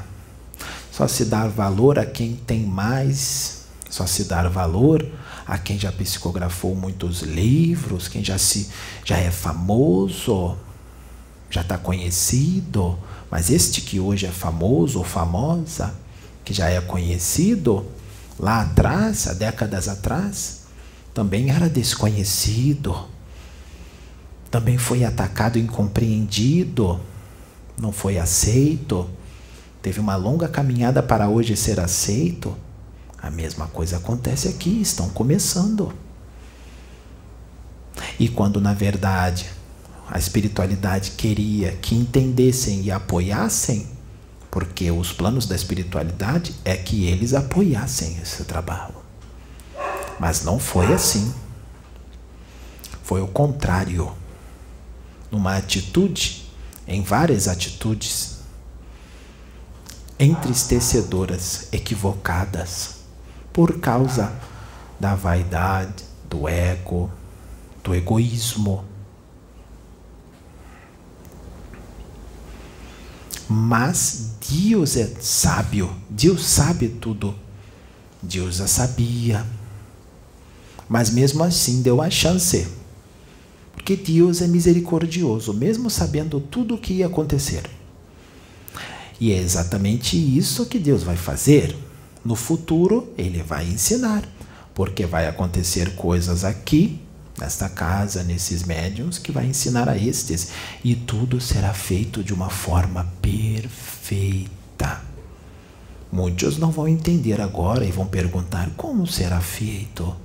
só 0.99 1.07
se 1.07 1.26
dá 1.26 1.46
valor 1.46 1.96
a 1.96 2.05
quem 2.05 2.34
tem 2.34 2.66
mais, 2.66 3.66
só 3.88 4.05
se 4.05 4.24
dá 4.24 4.49
valor 4.49 5.09
a 5.46 5.57
quem 5.57 5.78
já 5.78 5.92
psicografou 5.92 6.74
muitos 6.74 7.22
livros, 7.22 8.09
quem 8.09 8.24
já 8.24 8.36
se 8.36 8.68
já 9.05 9.16
é 9.16 9.30
famoso, 9.30 10.57
já 11.49 11.61
está 11.61 11.78
conhecido, 11.78 12.99
mas 13.30 13.49
este 13.49 13.80
que 13.80 14.01
hoje 14.01 14.26
é 14.26 14.32
famoso 14.32 14.99
ou 14.99 15.05
famosa, 15.05 15.94
que 16.44 16.53
já 16.53 16.68
é 16.68 16.80
conhecido, 16.80 17.86
lá 18.36 18.62
atrás, 18.62 19.28
há 19.28 19.34
décadas 19.34 19.86
atrás, 19.86 20.62
também 21.14 21.49
era 21.51 21.68
desconhecido, 21.68 23.07
também 24.51 24.76
foi 24.76 25.05
atacado, 25.05 25.61
incompreendido, 25.61 26.99
não 27.80 27.92
foi 27.92 28.18
aceito, 28.18 29.09
teve 29.89 30.01
uma 30.01 30.16
longa 30.16 30.47
caminhada 30.47 31.03
para 31.03 31.30
hoje 31.30 31.57
ser 31.57 31.80
aceito. 31.80 32.55
A 33.16 33.30
mesma 33.30 33.66
coisa 33.68 33.97
acontece 33.97 34.47
aqui, 34.47 34.82
estão 34.82 35.09
começando. 35.09 35.95
E 38.20 38.28
quando 38.28 38.61
na 38.61 38.74
verdade 38.74 39.47
a 40.07 40.18
espiritualidade 40.18 41.12
queria 41.12 41.72
que 41.72 41.95
entendessem 41.95 42.82
e 42.82 42.91
apoiassem, 42.91 43.89
porque 44.51 44.91
os 44.91 45.11
planos 45.11 45.47
da 45.47 45.57
espiritualidade 45.57 46.55
é 46.66 46.76
que 46.76 47.07
eles 47.07 47.32
apoiassem 47.32 48.18
esse 48.22 48.45
trabalho. 48.45 48.97
Mas 50.20 50.45
não 50.45 50.59
foi 50.59 50.93
assim. 50.93 51.32
Foi 53.03 53.22
o 53.22 53.26
contrário. 53.26 54.12
Numa 55.30 55.57
atitude, 55.57 56.47
em 56.86 57.03
várias 57.03 57.49
atitudes, 57.49 58.38
entristecedoras, 60.19 61.69
equivocadas, 61.73 62.97
por 63.53 63.79
causa 63.79 64.33
da 64.99 65.14
vaidade, 65.14 66.05
do 66.29 66.49
ego, 66.49 67.11
do 67.85 67.95
egoísmo. 67.95 68.85
Mas 73.49 74.33
Deus 74.51 74.97
é 74.97 75.07
sábio, 75.21 75.91
Deus 76.11 76.45
sabe 76.45 76.89
tudo. 76.89 77.35
Deus 78.21 78.57
já 78.57 78.66
sabia. 78.66 79.47
Mas 80.89 81.11
mesmo 81.11 81.43
assim 81.45 81.81
deu 81.81 82.03
a 82.03 82.11
chance. 82.11 82.66
Porque 83.73 83.97
Deus 83.97 84.43
é 84.43 84.47
misericordioso, 84.47 85.55
mesmo 85.55 85.89
sabendo 85.89 86.41
tudo 86.41 86.75
o 86.75 86.79
que 86.79 86.95
ia 86.95 87.07
acontecer. 87.07 87.62
E 89.21 89.33
é 89.33 89.39
exatamente 89.39 90.16
isso 90.16 90.66
que 90.66 90.79
Deus 90.79 91.03
vai 91.03 91.16
fazer. 91.16 91.77
No 92.25 92.37
futuro, 92.37 93.12
Ele 93.16 93.43
vai 93.43 93.66
ensinar, 93.66 94.23
porque 94.75 95.07
vai 95.07 95.27
acontecer 95.27 95.97
coisas 95.97 96.45
aqui, 96.45 97.01
nesta 97.39 97.69
casa, 97.69 98.23
nesses 98.23 98.62
médiums, 98.62 99.19
que 99.19 99.33
vai 99.33 99.47
ensinar 99.47 99.89
a 99.89 99.97
estes, 99.97 100.51
e 100.85 100.95
tudo 100.95 101.41
será 101.41 101.75
feito 101.75 102.23
de 102.23 102.33
uma 102.33 102.49
forma 102.49 103.12
perfeita. 103.21 105.03
Muitos 106.11 106.57
não 106.57 106.71
vão 106.71 106.87
entender 106.87 107.41
agora 107.41 107.85
e 107.85 107.91
vão 107.91 108.07
perguntar 108.07 108.71
como 108.77 109.07
será 109.07 109.41
feito. 109.41 110.16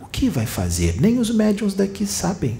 O 0.00 0.06
que 0.06 0.28
vai 0.28 0.46
fazer? 0.46 1.00
Nem 1.00 1.18
os 1.18 1.30
médiums 1.30 1.74
daqui 1.74 2.06
sabem. 2.06 2.58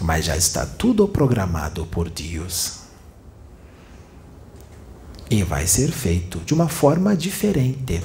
Mas 0.00 0.26
já 0.26 0.36
está 0.36 0.66
tudo 0.66 1.08
programado 1.08 1.86
por 1.86 2.08
Deus 2.08 2.87
e 5.30 5.42
vai 5.42 5.66
ser 5.66 5.90
feito 5.90 6.38
de 6.40 6.54
uma 6.54 6.68
forma 6.68 7.16
diferente. 7.16 8.02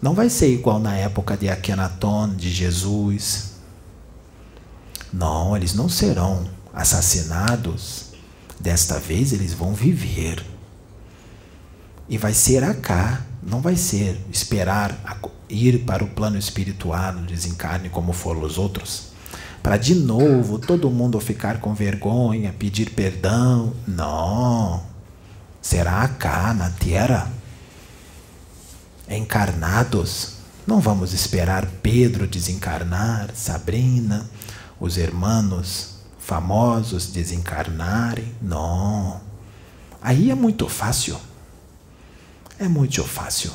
Não 0.00 0.14
vai 0.14 0.28
ser 0.28 0.52
igual 0.52 0.78
na 0.78 0.96
época 0.96 1.36
de 1.36 1.48
Akhenaton, 1.48 2.34
de 2.34 2.50
Jesus. 2.50 3.52
Não, 5.12 5.56
eles 5.56 5.74
não 5.74 5.88
serão 5.88 6.48
assassinados. 6.72 8.06
Desta 8.58 8.98
vez 8.98 9.32
eles 9.32 9.52
vão 9.52 9.74
viver. 9.74 10.44
E 12.08 12.18
vai 12.18 12.34
ser 12.34 12.62
acá, 12.64 13.24
não 13.42 13.60
vai 13.60 13.76
ser 13.76 14.20
esperar 14.30 15.18
ir 15.48 15.84
para 15.84 16.02
o 16.02 16.08
plano 16.08 16.38
espiritual, 16.38 17.12
no 17.12 17.26
desencarne 17.26 17.88
como 17.88 18.12
foram 18.12 18.42
os 18.42 18.58
outros, 18.58 19.12
para 19.62 19.76
de 19.76 19.94
novo 19.94 20.58
todo 20.58 20.90
mundo 20.90 21.20
ficar 21.20 21.60
com 21.60 21.74
vergonha, 21.74 22.54
pedir 22.58 22.90
perdão. 22.90 23.72
Não. 23.86 24.91
Será 25.62 26.06
cá 26.08 26.52
na 26.52 26.70
terra? 26.70 27.30
Encarnados? 29.08 30.34
Não 30.66 30.80
vamos 30.80 31.12
esperar 31.12 31.66
Pedro 31.82 32.26
desencarnar, 32.26 33.30
Sabrina, 33.34 34.28
os 34.80 34.96
irmãos 34.96 36.00
famosos 36.18 37.06
desencarnarem. 37.06 38.34
Não. 38.42 39.20
Aí 40.00 40.30
é 40.30 40.34
muito 40.34 40.68
fácil. 40.68 41.18
É 42.58 42.66
muito 42.66 43.04
fácil. 43.04 43.52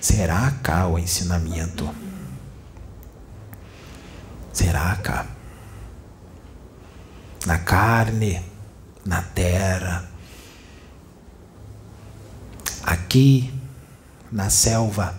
Será 0.00 0.50
cá 0.62 0.86
o 0.86 0.98
ensinamento? 0.98 1.88
Será 4.52 4.96
cá? 4.96 5.26
Na 7.46 7.58
carne, 7.58 8.42
na 9.04 9.20
terra, 9.20 10.13
aqui 12.84 13.52
na 14.30 14.50
selva, 14.50 15.14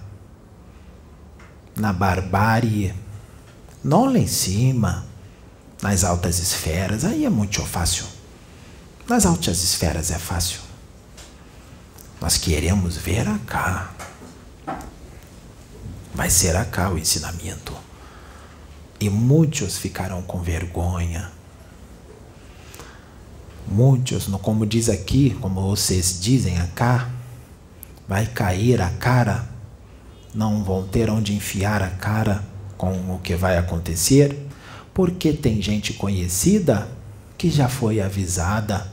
na 1.75 1.91
barbárie, 1.91 2.93
não 3.83 4.05
lá 4.05 4.19
em 4.19 4.27
cima, 4.27 5.05
nas 5.81 6.03
altas 6.03 6.39
esferas, 6.39 7.03
aí 7.03 7.25
é 7.25 7.29
muito 7.29 7.61
fácil. 7.65 8.05
Nas 9.07 9.25
altas 9.25 9.63
esferas 9.63 10.11
é 10.11 10.17
fácil. 10.17 10.59
Nós 12.19 12.37
queremos 12.37 12.97
ver 12.97 13.27
acá. 13.27 13.91
Vai 16.13 16.29
ser 16.29 16.55
acá 16.55 16.89
o 16.89 16.97
ensinamento. 16.97 17.73
E 18.99 19.09
muitos 19.09 19.77
ficarão 19.77 20.21
com 20.21 20.41
vergonha. 20.41 21.31
Muitos, 23.67 24.25
como 24.41 24.65
diz 24.65 24.89
aqui, 24.89 25.37
como 25.41 25.61
vocês 25.61 26.19
dizem 26.19 26.57
acá, 26.59 27.09
vai 28.07 28.25
cair 28.25 28.81
a 28.81 28.89
cara, 28.89 29.47
não 30.33 30.63
vão 30.63 30.87
ter 30.87 31.09
onde 31.09 31.33
enfiar 31.33 31.81
a 31.81 31.89
cara 31.89 32.43
com 32.77 33.15
o 33.15 33.19
que 33.19 33.35
vai 33.35 33.57
acontecer, 33.57 34.47
porque 34.93 35.33
tem 35.33 35.61
gente 35.61 35.93
conhecida 35.93 36.87
que 37.37 37.49
já 37.49 37.67
foi 37.67 38.01
avisada 38.01 38.87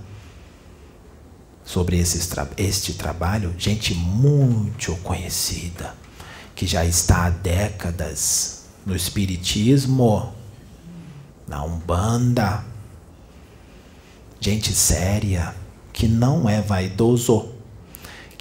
sobre 1.65 1.99
esse, 1.99 2.29
este 2.57 2.95
trabalho, 2.95 3.55
gente 3.59 3.95
muito 3.95 4.97
conhecida, 4.97 5.95
que 6.55 6.67
já 6.67 6.85
está 6.85 7.27
há 7.27 7.31
décadas 7.31 8.65
no 8.85 8.97
Espiritismo, 8.97 10.33
na 11.47 11.63
Umbanda, 11.65 12.65
gente 14.41 14.73
séria, 14.73 15.55
que 15.93 16.09
não 16.09 16.49
é 16.49 16.61
vaidoso 16.61 17.52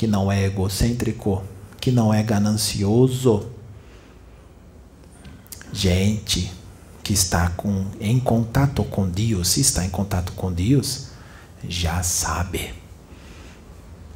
que 0.01 0.07
não 0.07 0.31
é 0.31 0.45
egocêntrico, 0.45 1.43
que 1.79 1.91
não 1.91 2.11
é 2.11 2.23
ganancioso. 2.23 3.51
Gente 5.71 6.51
que 7.03 7.13
está 7.13 7.49
com, 7.49 7.85
em 7.99 8.19
contato 8.19 8.83
com 8.83 9.07
Deus, 9.07 9.49
se 9.49 9.61
está 9.61 9.85
em 9.85 9.91
contato 9.91 10.31
com 10.31 10.51
Deus, 10.51 11.09
já 11.69 12.01
sabe. 12.01 12.73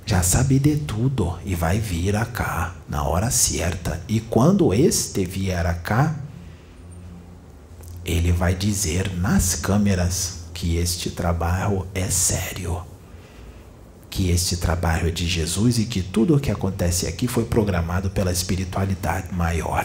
Já 0.07 0.23
sabe 0.23 0.57
de 0.57 0.75
tudo 0.75 1.37
e 1.45 1.53
vai 1.53 1.79
vir 1.79 2.15
cá 2.33 2.73
na 2.89 3.03
hora 3.03 3.29
certa. 3.29 4.01
E 4.07 4.19
quando 4.19 4.73
este 4.73 5.23
vier 5.23 5.83
cá, 5.83 6.15
ele 8.03 8.31
vai 8.31 8.55
dizer 8.55 9.15
nas 9.19 9.53
câmeras 9.53 10.45
que 10.51 10.77
este 10.77 11.11
trabalho 11.11 11.85
é 11.93 12.09
sério 12.09 12.94
que 14.15 14.31
este 14.31 14.55
trabalho 14.55 15.09
é 15.09 15.11
de 15.11 15.27
Jesus 15.27 15.77
e 15.77 15.83
que 15.83 16.01
tudo 16.01 16.37
o 16.37 16.39
que 16.39 16.49
acontece 16.49 17.05
aqui 17.05 17.27
foi 17.27 17.43
programado 17.43 18.09
pela 18.09 18.31
espiritualidade 18.31 19.35
maior. 19.35 19.83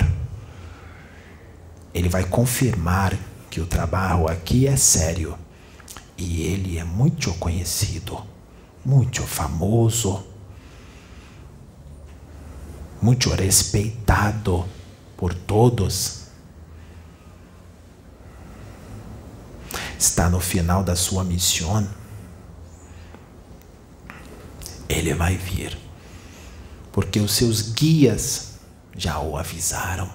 Ele 1.92 2.08
vai 2.08 2.22
confirmar 2.22 3.12
que 3.50 3.60
o 3.60 3.66
trabalho 3.66 4.28
aqui 4.28 4.68
é 4.68 4.76
sério 4.76 5.36
e 6.16 6.42
ele 6.42 6.78
é 6.78 6.84
muito 6.84 7.34
conhecido, 7.34 8.24
muito 8.84 9.22
famoso, 9.22 10.24
muito 13.02 13.30
respeitado 13.30 14.64
por 15.16 15.34
todos. 15.34 16.26
Está 19.98 20.30
no 20.30 20.38
final 20.38 20.84
da 20.84 20.94
sua 20.94 21.24
missão 21.24 21.84
ele 24.90 25.14
vai 25.14 25.36
vir. 25.36 25.78
porque 26.92 27.20
os 27.20 27.32
seus 27.32 27.72
guias 27.72 28.54
já 28.96 29.18
o 29.20 29.36
avisaram. 29.36 30.10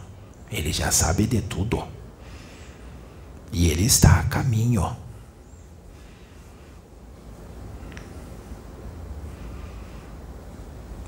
Ele 0.52 0.72
já 0.72 0.92
sabe 0.92 1.26
de 1.26 1.42
tudo. 1.42 1.84
E 3.52 3.70
ele 3.70 3.86
está 3.86 4.20
a 4.20 4.24
caminho. 4.24 4.96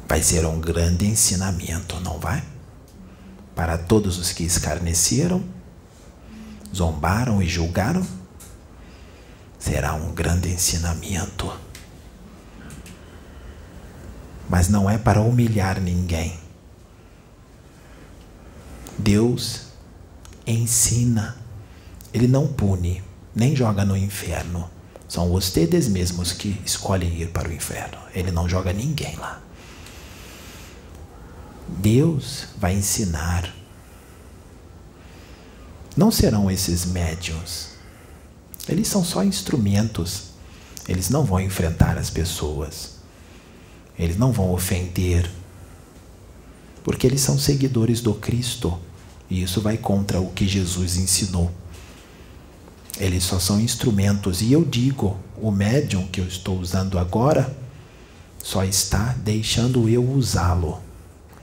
Vai 0.07 0.23
ser 0.23 0.45
um 0.45 0.59
grande 0.59 1.05
ensinamento, 1.05 1.99
não 1.99 2.17
vai? 2.17 2.41
Para 3.53 3.77
todos 3.77 4.17
os 4.17 4.31
que 4.31 4.43
escarneceram, 4.43 5.43
zombaram 6.73 7.41
e 7.41 7.47
julgaram, 7.47 8.05
será 9.59 9.93
um 9.95 10.13
grande 10.13 10.49
ensinamento. 10.49 11.66
Mas 14.49 14.69
não 14.69 14.89
é 14.89 14.97
para 14.97 15.21
humilhar 15.21 15.79
ninguém. 15.81 16.39
Deus 18.97 19.67
ensina. 20.45 21.37
Ele 22.13 22.27
não 22.27 22.47
pune, 22.47 23.03
nem 23.35 23.55
joga 23.55 23.83
no 23.85 23.95
inferno. 23.95 24.69
São 25.07 25.29
vocês 25.29 25.87
mesmos 25.87 26.33
que 26.33 26.59
escolhem 26.65 27.21
ir 27.21 27.29
para 27.29 27.47
o 27.47 27.53
inferno. 27.53 27.97
Ele 28.13 28.31
não 28.31 28.47
joga 28.47 28.73
ninguém 28.73 29.15
lá. 29.17 29.41
Deus 31.67 32.47
vai 32.57 32.73
ensinar. 32.73 33.53
Não 35.95 36.11
serão 36.11 36.49
esses 36.49 36.85
médiums. 36.85 37.69
Eles 38.67 38.87
são 38.87 39.03
só 39.03 39.23
instrumentos. 39.23 40.31
Eles 40.87 41.09
não 41.09 41.23
vão 41.23 41.39
enfrentar 41.39 41.97
as 41.97 42.09
pessoas. 42.09 42.96
Eles 43.97 44.17
não 44.17 44.31
vão 44.31 44.51
ofender. 44.51 45.29
Porque 46.83 47.05
eles 47.05 47.21
são 47.21 47.37
seguidores 47.37 48.01
do 48.01 48.13
Cristo. 48.13 48.77
E 49.29 49.41
isso 49.41 49.61
vai 49.61 49.77
contra 49.77 50.19
o 50.19 50.31
que 50.31 50.47
Jesus 50.47 50.95
ensinou. 50.97 51.51
Eles 52.99 53.23
só 53.23 53.39
são 53.39 53.59
instrumentos. 53.59 54.41
E 54.41 54.51
eu 54.51 54.63
digo: 54.63 55.17
o 55.41 55.51
médium 55.51 56.07
que 56.07 56.21
eu 56.21 56.27
estou 56.27 56.59
usando 56.59 56.97
agora 56.97 57.55
só 58.41 58.63
está 58.63 59.13
deixando 59.23 59.89
eu 59.89 60.03
usá-lo. 60.09 60.81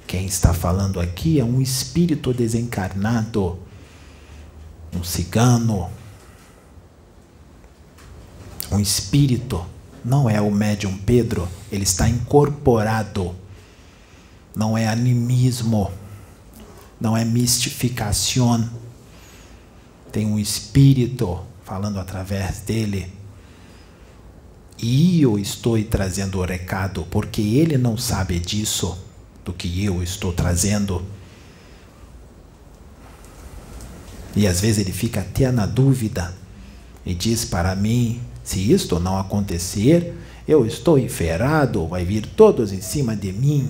Quem 0.06 0.26
está 0.26 0.52
falando 0.52 1.00
aqui 1.00 1.40
é 1.40 1.44
um 1.44 1.60
espírito 1.60 2.32
desencarnado, 2.32 3.58
um 4.94 5.02
cigano, 5.02 5.90
um 8.70 8.78
espírito. 8.78 9.64
Não 10.04 10.28
é 10.28 10.40
o 10.40 10.50
médium 10.50 10.96
Pedro, 10.98 11.48
ele 11.72 11.84
está 11.84 12.08
incorporado. 12.08 13.34
Não 14.54 14.76
é 14.76 14.86
animismo, 14.86 15.90
não 17.00 17.16
é 17.16 17.24
mistificação. 17.24 18.68
Tem 20.12 20.26
um 20.26 20.38
espírito 20.38 21.40
falando 21.64 21.98
através 21.98 22.60
dele. 22.60 23.10
E 24.78 25.22
eu 25.22 25.38
estou 25.38 25.82
trazendo 25.84 26.38
o 26.38 26.44
recado 26.44 27.06
porque 27.10 27.40
ele 27.40 27.78
não 27.78 27.96
sabe 27.96 28.38
disso 28.38 28.98
do 29.44 29.52
que 29.52 29.84
eu 29.84 30.02
estou 30.02 30.32
trazendo. 30.32 31.02
E 34.36 34.46
às 34.46 34.60
vezes 34.60 34.78
ele 34.78 34.92
fica 34.92 35.20
até 35.20 35.50
na 35.50 35.64
dúvida 35.64 36.34
e 37.06 37.14
diz 37.14 37.44
para 37.44 37.74
mim: 37.74 38.20
se 38.44 38.70
isto 38.70 39.00
não 39.00 39.18
acontecer, 39.18 40.14
eu 40.46 40.64
estou 40.64 40.98
enferrado, 40.98 41.88
vai 41.88 42.04
vir 42.04 42.26
todos 42.26 42.72
em 42.72 42.80
cima 42.80 43.16
de 43.16 43.32
mim. 43.32 43.68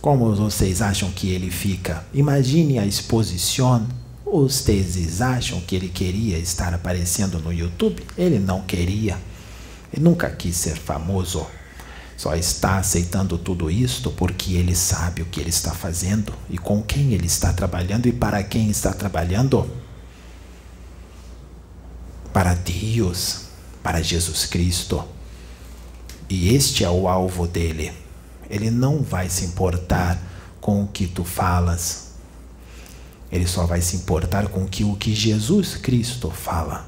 Como 0.00 0.34
vocês 0.34 0.82
acham 0.82 1.10
que 1.10 1.30
ele 1.30 1.50
fica? 1.50 2.04
Imagine 2.12 2.78
a 2.78 2.84
exposição. 2.84 3.86
Vocês 4.24 5.22
acham 5.22 5.60
que 5.60 5.74
ele 5.74 5.88
queria 5.88 6.36
estar 6.36 6.74
aparecendo 6.74 7.38
no 7.38 7.52
YouTube? 7.52 8.02
Ele 8.18 8.38
não 8.38 8.60
queria. 8.60 9.16
Ele 9.92 10.02
nunca 10.02 10.28
quis 10.28 10.56
ser 10.56 10.76
famoso 10.76 11.46
só 12.16 12.34
está 12.34 12.78
aceitando 12.78 13.36
tudo 13.36 13.70
isto 13.70 14.10
porque 14.10 14.54
ele 14.54 14.74
sabe 14.74 15.20
o 15.20 15.26
que 15.26 15.38
ele 15.38 15.50
está 15.50 15.72
fazendo 15.72 16.32
e 16.48 16.56
com 16.56 16.82
quem 16.82 17.12
ele 17.12 17.26
está 17.26 17.52
trabalhando 17.52 18.06
e 18.06 18.12
para 18.12 18.42
quem 18.42 18.70
está 18.70 18.92
trabalhando. 18.92 19.68
Para 22.36 22.52
Deus, 22.52 23.46
para 23.82 24.02
Jesus 24.02 24.44
Cristo. 24.44 25.02
E 26.28 26.54
este 26.54 26.84
é 26.84 26.90
o 26.90 27.08
alvo 27.08 27.46
dele. 27.46 27.90
Ele 28.50 28.70
não 28.70 29.02
vai 29.02 29.30
se 29.30 29.46
importar 29.46 30.20
com 30.60 30.84
o 30.84 30.86
que 30.86 31.06
tu 31.06 31.24
falas. 31.24 32.08
Ele 33.32 33.46
só 33.46 33.64
vai 33.64 33.80
se 33.80 33.96
importar 33.96 34.48
com 34.48 34.64
o 34.64 34.68
que, 34.68 34.84
o 34.84 34.96
que 34.96 35.14
Jesus 35.14 35.76
Cristo 35.76 36.30
fala. 36.30 36.86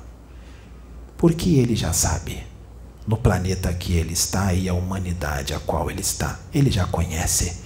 Porque 1.16 1.48
ele 1.54 1.74
já 1.74 1.94
sabe 1.94 2.46
no 3.06 3.16
planeta 3.16 3.72
que 3.72 3.94
ele 3.94 4.12
está 4.12 4.52
e 4.52 4.68
a 4.68 4.74
humanidade 4.74 5.54
a 5.54 5.60
qual 5.60 5.90
ele 5.90 6.02
está. 6.02 6.38
Ele 6.52 6.70
já 6.70 6.84
conhece 6.84 7.56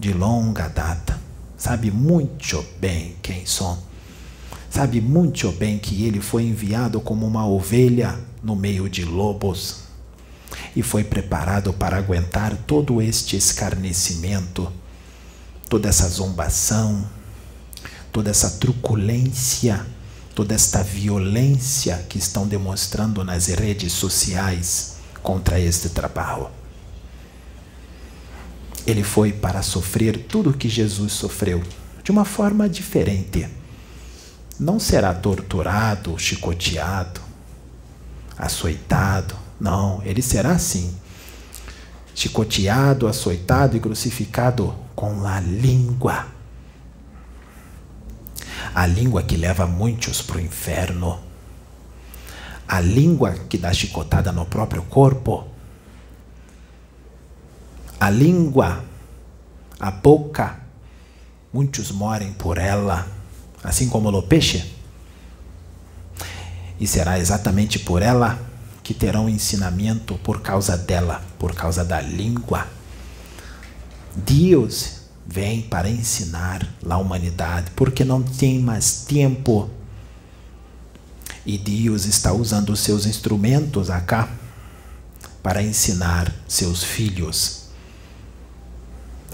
de 0.00 0.14
longa 0.14 0.68
data, 0.68 1.20
sabe 1.54 1.90
muito 1.90 2.64
bem 2.80 3.14
quem 3.20 3.44
sou, 3.44 3.76
sabe 4.70 5.00
muito 5.00 5.50
bem 5.52 5.78
que 5.78 6.04
ele 6.04 6.20
foi 6.20 6.44
enviado 6.44 7.00
como 7.00 7.26
uma 7.26 7.46
ovelha 7.46 8.18
no 8.42 8.54
meio 8.54 8.88
de 8.88 9.04
lobos 9.04 9.80
e 10.74 10.82
foi 10.82 11.04
preparado 11.04 11.72
para 11.72 11.96
aguentar 11.96 12.56
todo 12.66 13.02
este 13.02 13.36
escarnecimento, 13.36 14.72
toda 15.68 15.88
essa 15.88 16.08
zombação, 16.08 17.06
toda 18.12 18.30
essa 18.30 18.50
truculência 18.58 19.84
toda 20.38 20.54
esta 20.54 20.84
violência 20.84 21.96
que 22.08 22.16
estão 22.16 22.46
demonstrando 22.46 23.24
nas 23.24 23.48
redes 23.48 23.92
sociais 23.92 24.98
contra 25.20 25.58
este 25.58 25.88
trabalho. 25.88 26.48
Ele 28.86 29.02
foi 29.02 29.32
para 29.32 29.62
sofrer 29.62 30.16
tudo 30.28 30.50
o 30.50 30.54
que 30.54 30.68
Jesus 30.68 31.12
sofreu, 31.12 31.60
de 32.04 32.12
uma 32.12 32.24
forma 32.24 32.68
diferente. 32.68 33.48
Não 34.58 34.80
será 34.80 35.14
torturado, 35.14 36.18
chicoteado, 36.18 37.20
açoitado. 38.36 39.36
Não, 39.60 40.02
ele 40.04 40.20
será 40.20 40.50
assim: 40.52 40.96
chicoteado, 42.12 43.06
açoitado 43.06 43.76
e 43.76 43.80
crucificado 43.80 44.74
com 44.96 45.24
a 45.24 45.38
língua. 45.38 46.26
A 48.74 48.84
língua 48.84 49.22
que 49.22 49.36
leva 49.36 49.66
muitos 49.66 50.20
para 50.22 50.38
o 50.38 50.40
inferno, 50.40 51.20
a 52.66 52.80
língua 52.80 53.32
que 53.48 53.56
dá 53.56 53.72
chicotada 53.72 54.32
no 54.32 54.44
próprio 54.44 54.82
corpo, 54.82 55.46
a 58.00 58.10
língua, 58.10 58.84
a 59.78 59.90
boca, 59.90 60.60
muitos 61.52 61.90
morem 61.90 62.32
por 62.32 62.58
ela, 62.58 63.17
assim 63.62 63.88
como 63.88 64.08
o 64.08 64.22
peixe. 64.22 64.64
E 66.80 66.86
será 66.86 67.18
exatamente 67.18 67.78
por 67.78 68.02
ela 68.02 68.40
que 68.82 68.94
terão 68.94 69.28
ensinamento 69.28 70.14
por 70.18 70.40
causa 70.40 70.76
dela, 70.76 71.22
por 71.38 71.54
causa 71.54 71.84
da 71.84 72.00
língua. 72.00 72.66
Deus 74.14 74.98
vem 75.26 75.60
para 75.60 75.90
ensinar 75.90 76.66
a 76.88 76.96
humanidade, 76.96 77.70
porque 77.76 78.04
não 78.04 78.22
tem 78.22 78.58
mais 78.58 79.04
tempo. 79.06 79.68
E 81.44 81.58
Deus 81.58 82.06
está 82.06 82.32
usando 82.32 82.70
os 82.70 82.80
seus 82.80 83.04
instrumentos 83.04 83.90
acá 83.90 84.28
para 85.42 85.62
ensinar 85.62 86.32
seus 86.46 86.82
filhos. 86.82 87.64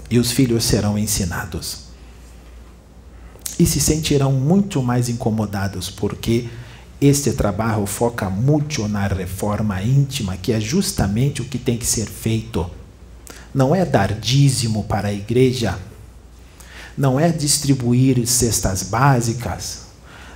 E 0.09 0.19
os 0.19 0.31
filhos 0.31 0.65
serão 0.65 0.97
ensinados. 0.97 1.84
E 3.57 3.65
se 3.65 3.79
sentirão 3.79 4.31
muito 4.31 4.81
mais 4.81 5.09
incomodados, 5.09 5.89
porque 5.89 6.49
este 6.99 7.31
trabalho 7.33 7.85
foca 7.85 8.29
muito 8.29 8.87
na 8.87 9.07
reforma 9.07 9.81
íntima, 9.81 10.37
que 10.37 10.51
é 10.51 10.59
justamente 10.59 11.41
o 11.41 11.45
que 11.45 11.57
tem 11.57 11.77
que 11.77 11.85
ser 11.85 12.05
feito 12.07 12.69
não 13.55 13.73
é 13.73 13.85
dar 13.85 14.11
dízimo 14.11 14.83
para 14.83 15.07
a 15.07 15.13
igreja, 15.13 15.79
não 16.97 17.17
é 17.17 17.29
distribuir 17.29 18.27
cestas 18.27 18.83
básicas, 18.83 19.83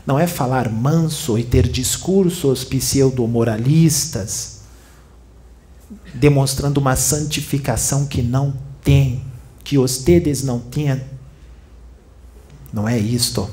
não 0.07 0.17
é 0.17 0.25
falar 0.25 0.71
manso 0.71 1.37
e 1.37 1.43
ter 1.43 1.67
discursos 1.67 2.63
pseudo-moralistas, 2.63 4.59
demonstrando 6.13 6.79
uma 6.79 6.95
santificação 6.95 8.05
que 8.05 8.21
não 8.21 8.53
tem, 8.81 9.21
que 9.65 9.77
os 9.77 10.01
não 10.41 10.59
têm. 10.59 11.01
Não 12.71 12.87
é 12.87 12.97
isto. 12.97 13.49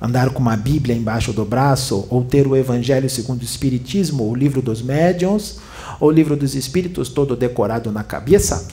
andar 0.00 0.30
com 0.30 0.40
uma 0.40 0.56
Bíblia 0.56 0.96
embaixo 0.96 1.32
do 1.32 1.44
braço, 1.44 2.08
ou 2.10 2.24
ter 2.24 2.44
o 2.44 2.56
Evangelho 2.56 3.08
segundo 3.08 3.42
o 3.42 3.44
Espiritismo, 3.44 4.28
o 4.28 4.34
livro 4.34 4.60
dos 4.60 4.82
médiuns, 4.82 5.58
ou 6.00 6.08
o 6.08 6.12
livro 6.12 6.36
dos 6.36 6.56
Espíritos 6.56 7.08
todo 7.08 7.36
decorado 7.36 7.92
na 7.92 8.02
cabeça? 8.02 8.66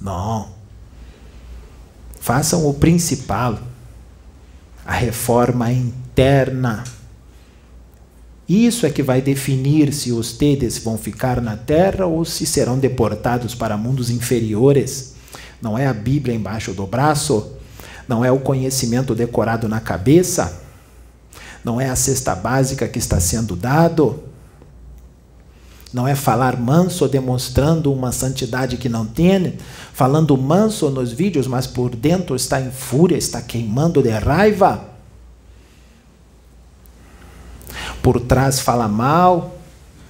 Não. 0.00 0.50
Façam 2.20 2.68
o 2.68 2.74
principal, 2.74 3.58
a 4.86 4.92
reforma 4.92 5.72
interna. 5.72 6.84
Isso 8.48 8.86
é 8.86 8.90
que 8.90 9.02
vai 9.02 9.20
definir 9.20 9.92
se 9.92 10.10
tedes 10.38 10.78
vão 10.78 10.96
ficar 10.96 11.40
na 11.40 11.56
terra 11.56 12.06
ou 12.06 12.24
se 12.24 12.46
serão 12.46 12.78
deportados 12.78 13.54
para 13.54 13.76
mundos 13.76 14.10
inferiores. 14.10 15.14
Não 15.60 15.76
é 15.76 15.86
a 15.86 15.94
Bíblia 15.94 16.34
embaixo 16.34 16.72
do 16.72 16.86
braço, 16.86 17.50
não 18.08 18.24
é 18.24 18.30
o 18.30 18.38
conhecimento 18.38 19.14
decorado 19.14 19.68
na 19.68 19.80
cabeça, 19.80 20.60
não 21.64 21.80
é 21.80 21.88
a 21.88 21.96
cesta 21.96 22.34
básica 22.34 22.86
que 22.86 22.98
está 22.98 23.18
sendo 23.18 23.56
dado, 23.56 24.22
não 25.94 26.08
é 26.08 26.16
falar 26.16 26.58
manso 26.58 27.06
demonstrando 27.06 27.92
uma 27.92 28.10
santidade 28.10 28.76
que 28.76 28.88
não 28.88 29.06
tem, 29.06 29.56
falando 29.92 30.36
manso 30.36 30.90
nos 30.90 31.12
vídeos, 31.12 31.46
mas 31.46 31.68
por 31.68 31.94
dentro 31.94 32.34
está 32.34 32.60
em 32.60 32.72
fúria, 32.72 33.16
está 33.16 33.40
queimando 33.40 34.02
de 34.02 34.10
raiva. 34.10 34.88
Por 38.02 38.20
trás 38.20 38.58
fala 38.58 38.88
mal, 38.88 39.56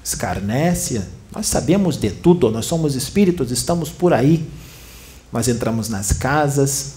escarnece. 0.02 1.02
Nós 1.30 1.46
sabemos 1.48 1.98
de 1.98 2.10
tudo, 2.10 2.50
nós 2.50 2.64
somos 2.64 2.94
espíritos, 2.94 3.50
estamos 3.50 3.90
por 3.90 4.14
aí. 4.14 4.48
Nós 5.30 5.48
entramos 5.48 5.90
nas 5.90 6.12
casas, 6.12 6.94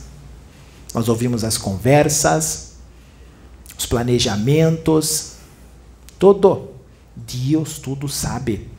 nós 0.93 1.09
ouvimos 1.09 1.43
as 1.43 1.57
conversas, 1.57 2.73
os 3.77 3.85
planejamentos, 3.85 5.33
tudo. 6.17 6.71
Deus 7.15 7.79
tudo 7.79 8.07
sabe. 8.07 8.69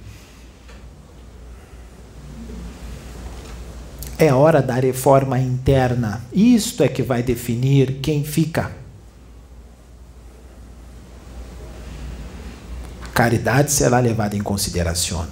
É 4.18 4.32
hora 4.32 4.60
da 4.60 4.74
reforma 4.74 5.38
interna. 5.38 6.24
Isto 6.32 6.82
é 6.82 6.88
que 6.88 7.02
vai 7.02 7.22
definir 7.22 8.00
quem 8.00 8.24
fica. 8.24 8.72
Caridade 13.14 13.70
será 13.70 13.98
levada 13.98 14.36
em 14.36 14.40
consideração. 14.40 15.26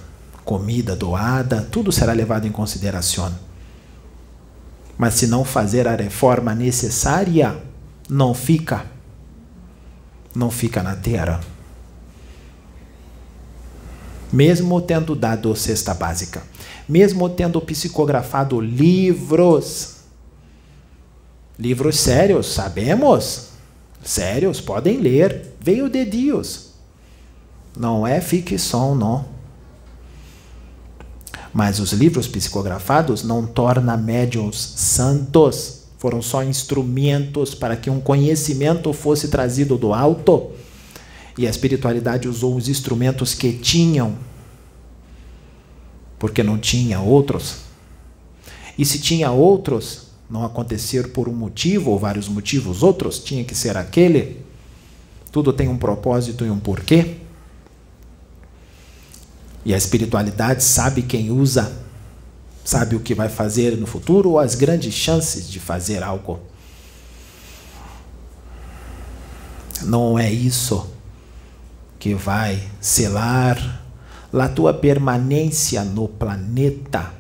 Comida 0.45 0.95
doada, 0.95 1.63
tudo 1.63 1.91
será 1.91 2.13
levado 2.13 2.47
em 2.47 2.53
consideração. 2.53 3.46
Mas 4.99 5.15
se 5.15 5.27
não 5.27 5.45
fazer 5.45 5.87
a 5.87 5.95
reforma 5.95 6.55
necessária, 6.55 7.61
não 8.09 8.33
fica. 8.35 8.87
Não 10.35 10.51
fica 10.51 10.83
na 10.83 10.97
terra. 10.97 11.41
Mesmo 14.33 14.81
tendo 14.81 15.15
dado 15.15 15.55
cesta 15.55 15.95
básica, 15.95 16.43
mesmo 16.89 17.29
tendo 17.29 17.61
psicografado 17.61 18.61
livros, 18.61 19.97
livros 21.59 21.99
sérios, 21.99 22.53
sabemos, 22.53 23.51
sérios, 24.03 24.61
podem 24.61 24.99
ler, 24.99 25.55
veio 25.61 25.89
de 25.89 26.05
Deus. 26.05 26.73
Não 27.77 28.07
é 28.07 28.21
ficção, 28.21 28.95
não. 28.95 29.36
Mas 31.57 31.81
os 31.81 31.91
livros 31.95 32.29
psicografados 32.29 33.23
não 33.23 33.47
tornam 33.47 33.97
médiums 33.97 34.59
santos. 34.59 35.85
Foram 35.97 36.21
só 36.21 36.45
instrumentos 36.45 37.55
para 37.55 37.75
que 37.75 37.89
um 37.89 37.99
conhecimento 37.99 38.93
fosse 38.93 39.29
trazido 39.29 39.79
do 39.79 39.95
alto. 39.95 40.51
E 41.39 41.47
a 41.47 41.51
espiritualidade 41.51 42.29
usou 42.29 42.55
os 42.55 42.69
instrumentos 42.69 43.33
que 43.33 43.55
tinham, 43.55 44.19
porque 46.19 46.43
não 46.43 46.59
tinha 46.59 47.01
outros. 47.01 47.61
E 48.77 48.85
se 48.85 48.99
tinha 48.99 49.31
outros, 49.31 50.09
não 50.29 50.45
aconteceram 50.45 51.09
por 51.09 51.27
um 51.27 51.33
motivo 51.33 51.91
ou 51.91 51.99
vários 51.99 52.29
motivos 52.29 52.83
outros, 52.83 53.19
tinha 53.19 53.43
que 53.43 53.55
ser 53.55 53.79
aquele. 53.79 54.45
Tudo 55.33 55.55
tem 55.55 55.69
um 55.69 55.79
propósito 55.79 56.45
e 56.45 56.51
um 56.51 56.59
porquê. 56.59 57.17
E 59.67 59.75
a 59.75 59.77
espiritualidade 59.77 60.63
sabe 60.63 61.03
quem 61.03 61.33
usa, 61.33 61.77
sabe 62.65 62.95
o 62.95 63.01
que 63.01 63.17
vai 63.17 63.29
fazer 63.29 63.77
no 63.77 63.85
futuro 63.85 64.31
ou 64.31 64.39
as 64.39 64.55
grandes 64.55 64.95
chances 64.95 65.51
de 65.51 65.59
fazer 65.59 66.05
algo. 66.05 66.39
Não 69.83 70.17
é 70.17 70.31
isso 70.31 70.89
que 71.99 72.15
vai 72.15 72.63
selar 72.81 73.83
a 74.33 74.49
tua 74.49 74.73
permanência 74.73 75.83
no 75.83 76.07
planeta. 76.07 77.13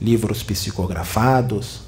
Livros 0.00 0.44
psicografados, 0.44 1.80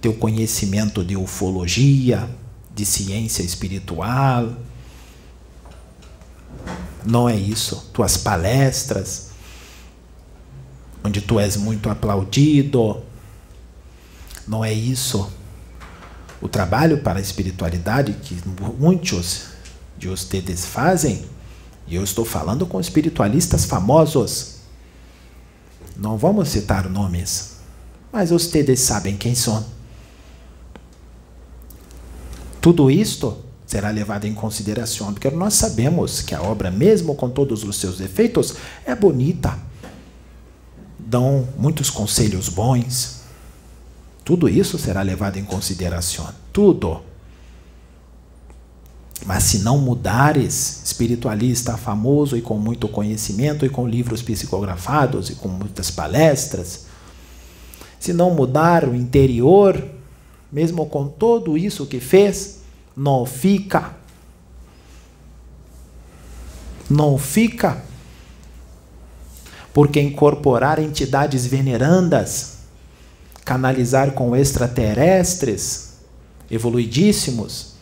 teu 0.00 0.14
conhecimento 0.14 1.04
de 1.04 1.14
ufologia, 1.14 2.26
de 2.74 2.86
ciência 2.86 3.42
espiritual, 3.42 4.56
não 7.04 7.28
é 7.28 7.36
isso. 7.36 7.90
Tuas 7.92 8.16
palestras, 8.16 9.30
onde 11.04 11.20
tu 11.20 11.38
és 11.38 11.56
muito 11.56 11.90
aplaudido, 11.90 13.02
não 14.46 14.64
é 14.64 14.72
isso. 14.72 15.30
O 16.40 16.48
trabalho 16.48 16.98
para 16.98 17.18
a 17.18 17.22
espiritualidade 17.22 18.12
que 18.14 18.36
muitos 18.78 19.46
de 19.96 20.08
vocês 20.08 20.64
fazem, 20.64 21.24
e 21.86 21.94
eu 21.94 22.02
estou 22.02 22.24
falando 22.24 22.66
com 22.66 22.80
espiritualistas 22.80 23.64
famosos. 23.64 24.56
Não 25.96 26.16
vamos 26.16 26.48
citar 26.48 26.88
nomes, 26.88 27.58
mas 28.12 28.30
vocês 28.30 28.80
sabem 28.80 29.16
quem 29.16 29.34
são. 29.34 29.64
Tudo 32.60 32.90
isto 32.90 33.44
será 33.72 33.88
levada 33.88 34.28
em 34.28 34.34
consideração, 34.34 35.14
porque 35.14 35.30
nós 35.30 35.54
sabemos 35.54 36.20
que 36.20 36.34
a 36.34 36.42
obra, 36.42 36.70
mesmo 36.70 37.14
com 37.14 37.30
todos 37.30 37.64
os 37.64 37.76
seus 37.76 37.96
defeitos, 37.96 38.54
é 38.84 38.94
bonita. 38.94 39.58
Dão 40.98 41.48
muitos 41.56 41.88
conselhos 41.88 42.50
bons. 42.50 43.22
Tudo 44.22 44.46
isso 44.46 44.78
será 44.78 45.00
levado 45.00 45.38
em 45.38 45.44
consideração. 45.44 46.28
Tudo. 46.52 47.00
Mas 49.24 49.44
se 49.44 49.60
não 49.60 49.78
mudares, 49.78 50.82
espiritualista 50.84 51.78
famoso 51.78 52.36
e 52.36 52.42
com 52.42 52.58
muito 52.58 52.86
conhecimento 52.88 53.64
e 53.64 53.70
com 53.70 53.88
livros 53.88 54.20
psicografados 54.20 55.30
e 55.30 55.34
com 55.36 55.48
muitas 55.48 55.90
palestras, 55.90 56.84
se 57.98 58.12
não 58.12 58.34
mudar 58.34 58.86
o 58.86 58.94
interior, 58.94 59.82
mesmo 60.52 60.84
com 60.84 61.08
tudo 61.08 61.56
isso 61.56 61.86
que 61.86 62.00
fez, 62.00 62.61
não 62.96 63.24
fica. 63.24 63.94
Não 66.88 67.16
fica. 67.16 67.82
Porque 69.72 70.00
incorporar 70.00 70.78
entidades 70.78 71.46
venerandas, 71.46 72.58
canalizar 73.44 74.12
com 74.12 74.36
extraterrestres, 74.36 75.94
evoluidíssimos, 76.50 77.72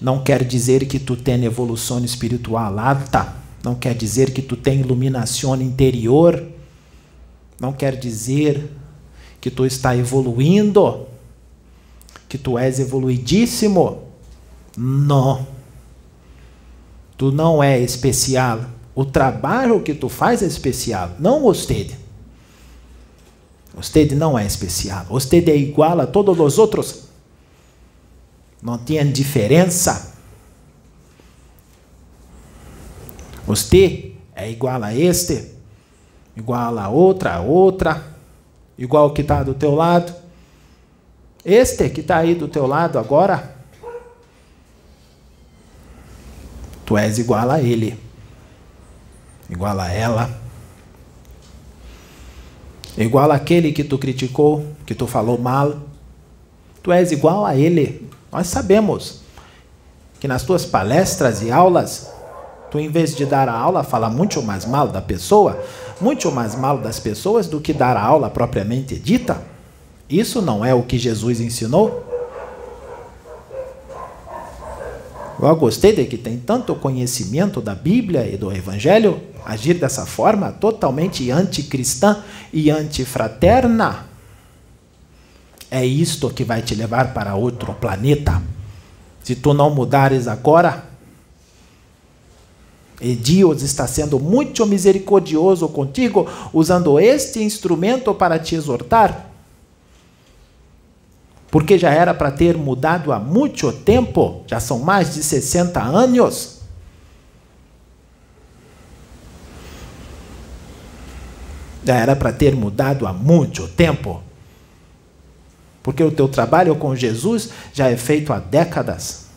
não 0.00 0.22
quer 0.22 0.44
dizer 0.44 0.86
que 0.86 0.98
tu 0.98 1.16
tem 1.16 1.44
evolução 1.44 2.02
espiritual 2.04 2.78
alta, 2.78 3.34
não 3.62 3.74
quer 3.74 3.94
dizer 3.94 4.32
que 4.32 4.42
tu 4.42 4.56
tem 4.56 4.80
iluminação 4.80 5.60
interior, 5.60 6.46
não 7.60 7.72
quer 7.72 7.96
dizer 7.96 8.70
que 9.40 9.50
tu 9.50 9.66
está 9.66 9.96
evoluindo 9.96 11.06
que 12.36 12.38
tu 12.38 12.58
és 12.58 12.78
evoluidíssimo. 12.78 14.02
Não. 14.76 15.46
Tu 17.16 17.32
não 17.32 17.62
é 17.62 17.80
especial. 17.80 18.60
O 18.94 19.04
trabalho 19.04 19.82
que 19.82 19.94
tu 19.94 20.08
faz 20.08 20.42
é 20.42 20.46
especial, 20.46 21.12
não 21.18 21.40
você. 21.40 21.90
Você 23.74 24.04
não 24.14 24.38
é 24.38 24.46
especial. 24.46 25.06
Você 25.06 25.38
é 25.38 25.56
igual 25.56 26.00
a 26.00 26.06
todos 26.06 26.38
os 26.38 26.58
outros. 26.58 27.04
Não 28.62 28.76
tem 28.76 29.10
diferença. 29.10 30.14
Você 33.46 34.12
é 34.34 34.50
igual 34.50 34.82
a 34.82 34.94
este, 34.94 35.52
igual 36.36 36.78
a 36.78 36.88
outra, 36.88 37.34
a 37.34 37.40
outra, 37.40 38.02
igual 38.76 39.12
que 39.12 39.22
está 39.22 39.42
do 39.42 39.54
teu 39.54 39.74
lado. 39.74 40.25
Este 41.46 41.88
que 41.88 42.00
está 42.00 42.18
aí 42.18 42.34
do 42.34 42.48
teu 42.48 42.66
lado 42.66 42.98
agora, 42.98 43.56
tu 46.84 46.98
és 46.98 47.18
igual 47.18 47.50
a 47.50 47.62
ele, 47.62 47.98
igual 49.48 49.78
a 49.78 49.90
ela, 49.90 50.40
igual 52.98 53.30
aquele 53.30 53.72
que 53.72 53.84
tu 53.84 53.96
criticou, 53.96 54.66
que 54.84 54.94
tu 54.94 55.06
falou 55.06 55.38
mal, 55.38 55.80
Tu 56.86 56.92
és 56.92 57.10
igual 57.10 57.44
a 57.44 57.56
ele. 57.56 58.08
Nós 58.30 58.46
sabemos 58.46 59.22
que 60.20 60.28
nas 60.28 60.44
tuas 60.44 60.64
palestras 60.64 61.42
e 61.42 61.50
aulas, 61.50 62.12
tu 62.70 62.78
em 62.78 62.88
vez 62.88 63.12
de 63.16 63.26
dar 63.26 63.48
a 63.48 63.52
aula, 63.58 63.82
fala 63.82 64.08
muito 64.08 64.40
mais 64.40 64.64
mal 64.64 64.86
da 64.86 65.02
pessoa, 65.02 65.60
muito 66.00 66.30
mais 66.30 66.54
mal 66.54 66.78
das 66.78 67.00
pessoas 67.00 67.48
do 67.48 67.60
que 67.60 67.72
dar 67.72 67.96
a 67.96 68.00
aula 68.00 68.30
propriamente 68.30 68.96
dita. 68.96 69.42
Isso 70.08 70.40
não 70.40 70.64
é 70.64 70.72
o 70.72 70.82
que 70.82 70.98
Jesus 70.98 71.40
ensinou? 71.40 72.04
Eu 75.40 75.54
gostei 75.56 75.94
de 75.94 76.04
que 76.06 76.16
tem 76.16 76.38
tanto 76.38 76.74
conhecimento 76.74 77.60
da 77.60 77.74
Bíblia 77.74 78.26
e 78.26 78.36
do 78.36 78.50
Evangelho, 78.50 79.20
agir 79.44 79.74
dessa 79.74 80.06
forma 80.06 80.50
totalmente 80.50 81.30
anticristã 81.30 82.22
e 82.52 82.70
antifraterna. 82.70 84.06
É 85.70 85.84
isto 85.84 86.30
que 86.30 86.42
vai 86.42 86.62
te 86.62 86.74
levar 86.74 87.12
para 87.12 87.34
outro 87.34 87.74
planeta. 87.74 88.42
Se 89.22 89.34
tu 89.34 89.52
não 89.52 89.68
mudares 89.68 90.26
agora, 90.26 90.84
e 93.00 93.14
Deus 93.14 93.60
está 93.60 93.86
sendo 93.86 94.18
muito 94.18 94.64
misericordioso 94.64 95.68
contigo, 95.68 96.26
usando 96.52 96.98
este 96.98 97.42
instrumento 97.42 98.14
para 98.14 98.38
te 98.38 98.54
exortar. 98.54 99.35
Porque 101.56 101.78
já 101.78 101.90
era 101.90 102.12
para 102.12 102.30
ter 102.30 102.54
mudado 102.54 103.10
há 103.10 103.18
muito 103.18 103.72
tempo, 103.72 104.42
já 104.46 104.60
são 104.60 104.80
mais 104.80 105.14
de 105.14 105.22
60 105.22 105.80
anos. 105.80 106.58
Já 111.82 111.94
era 111.94 112.14
para 112.14 112.30
ter 112.30 112.54
mudado 112.54 113.06
há 113.06 113.12
muito 113.14 113.66
tempo. 113.68 114.22
Porque 115.82 116.04
o 116.04 116.10
teu 116.10 116.28
trabalho 116.28 116.76
com 116.76 116.94
Jesus 116.94 117.48
já 117.72 117.88
é 117.88 117.96
feito 117.96 118.34
há 118.34 118.38
décadas. 118.38 119.28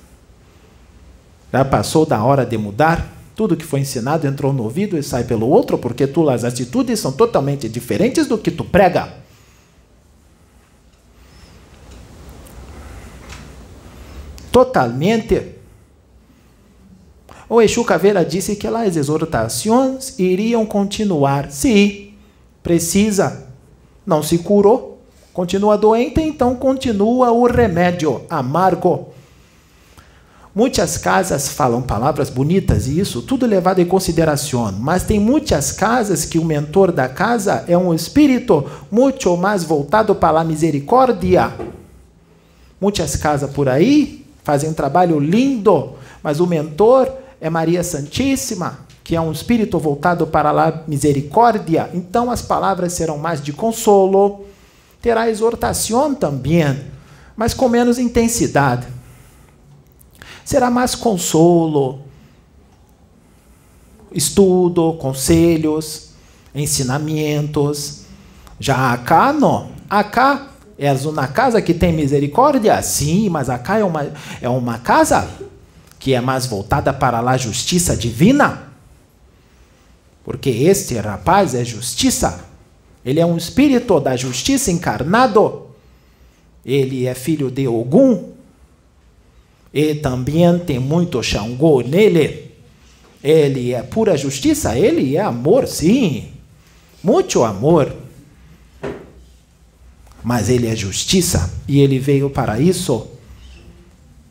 Já 1.53 1.63
passou 1.63 2.05
da 2.05 2.21
hora 2.21 2.45
de 2.45 2.57
mudar? 2.57 3.13
Tudo 3.33 3.55
que 3.55 3.63
foi 3.63 3.79
ensinado 3.79 4.27
entrou 4.27 4.51
no 4.51 4.63
ouvido 4.63 4.97
e 4.97 5.03
sai 5.03 5.23
pelo 5.23 5.47
outro, 5.47 5.77
porque 5.77 6.05
tuas 6.05 6.43
atitudes 6.43 6.99
são 6.99 7.13
totalmente 7.13 7.69
diferentes 7.69 8.27
do 8.27 8.37
que 8.37 8.51
tu 8.51 8.65
prega. 8.65 9.28
Totalmente. 14.59 15.55
O 17.47 17.61
Exu 17.61 17.85
Caveira 17.85 18.25
disse 18.25 18.57
que 18.57 18.67
as 18.67 18.97
exortações 18.97 20.19
iriam 20.19 20.65
continuar. 20.65 21.49
Sim, 21.49 22.11
precisa. 22.61 23.47
Não 24.05 24.21
se 24.21 24.39
curou, 24.39 25.01
continua 25.31 25.77
doente, 25.77 26.19
então 26.19 26.57
continua 26.57 27.31
o 27.31 27.47
remédio 27.47 28.21
amargo. 28.29 29.07
Muitas 30.53 30.97
casas 30.97 31.47
falam 31.47 31.81
palavras 31.81 32.29
bonitas 32.29 32.85
e 32.85 32.99
isso 32.99 33.21
tudo 33.21 33.45
levado 33.45 33.79
em 33.79 33.85
consideração, 33.85 34.73
mas 34.73 35.03
tem 35.03 35.21
muitas 35.21 35.71
casas 35.71 36.25
que 36.25 36.37
o 36.37 36.43
mentor 36.43 36.91
da 36.91 37.07
casa 37.07 37.63
é 37.65 37.77
um 37.77 37.93
espírito 37.93 38.69
muito 38.91 39.37
mais 39.37 39.63
voltado 39.63 40.13
para 40.13 40.41
a 40.41 40.43
misericórdia. 40.43 41.53
Muitas 42.81 43.15
casas 43.15 43.49
por 43.51 43.69
aí 43.69 44.18
fazem 44.49 44.71
um 44.71 44.73
trabalho 44.73 45.19
lindo, 45.19 45.91
mas 46.23 46.39
o 46.39 46.47
mentor 46.47 47.07
é 47.39 47.51
Maria 47.51 47.83
Santíssima, 47.83 48.79
que 49.03 49.15
é 49.15 49.21
um 49.21 49.31
espírito 49.31 49.77
voltado 49.77 50.25
para 50.25 50.49
a 50.49 50.81
misericórdia. 50.87 51.87
Então 51.93 52.31
as 52.31 52.41
palavras 52.41 52.93
serão 52.93 53.19
mais 53.19 53.43
de 53.43 53.53
consolo, 53.53 54.45
terá 54.99 55.29
exortação 55.29 56.15
também, 56.15 56.81
mas 57.37 57.53
com 57.53 57.69
menos 57.69 57.99
intensidade 57.99 58.87
será 60.49 60.71
mais 60.71 60.95
consolo, 60.95 61.99
estudo, 64.11 64.93
conselhos, 64.93 66.09
ensinamentos. 66.55 68.05
Já 68.59 68.93
acá 68.93 69.31
não. 69.31 69.69
Acá 69.87 70.48
é 70.79 70.93
uma 70.93 71.27
casa 71.27 71.61
que 71.61 71.73
tem 71.73 71.91
misericórdia? 71.91 72.81
Sim, 72.81 73.29
mas 73.29 73.49
acá 73.49 73.77
é 73.77 73.83
uma, 73.83 74.11
é 74.41 74.47
uma 74.47 74.79
casa 74.79 75.29
que 75.99 76.13
é 76.13 76.21
mais 76.21 76.45
voltada 76.45 76.93
para 76.93 77.19
a 77.19 77.37
justiça 77.37 77.97
divina. 77.97 78.69
Porque 80.23 80.49
este 80.49 80.95
rapaz 80.95 81.53
é 81.53 81.65
justiça. 81.65 82.45
Ele 83.03 83.19
é 83.19 83.25
um 83.25 83.35
espírito 83.35 83.99
da 83.99 84.15
justiça 84.15 84.71
encarnado. 84.71 85.67
Ele 86.65 87.05
é 87.05 87.13
filho 87.13 87.51
de 87.51 87.67
Ogum, 87.67 88.29
e 89.73 89.95
também 89.95 90.57
tem 90.59 90.79
muito 90.79 91.21
Xangô 91.21 91.81
nele. 91.81 92.49
Ele 93.23 93.73
é 93.73 93.83
pura 93.83 94.17
justiça, 94.17 94.77
ele 94.77 95.15
é 95.15 95.21
amor, 95.21 95.67
sim. 95.67 96.29
Muito 97.03 97.43
amor. 97.43 97.93
Mas 100.23 100.49
ele 100.49 100.67
é 100.67 100.75
justiça 100.75 101.53
e 101.67 101.79
ele 101.79 101.99
veio 101.99 102.29
para 102.29 102.59
isso 102.59 103.07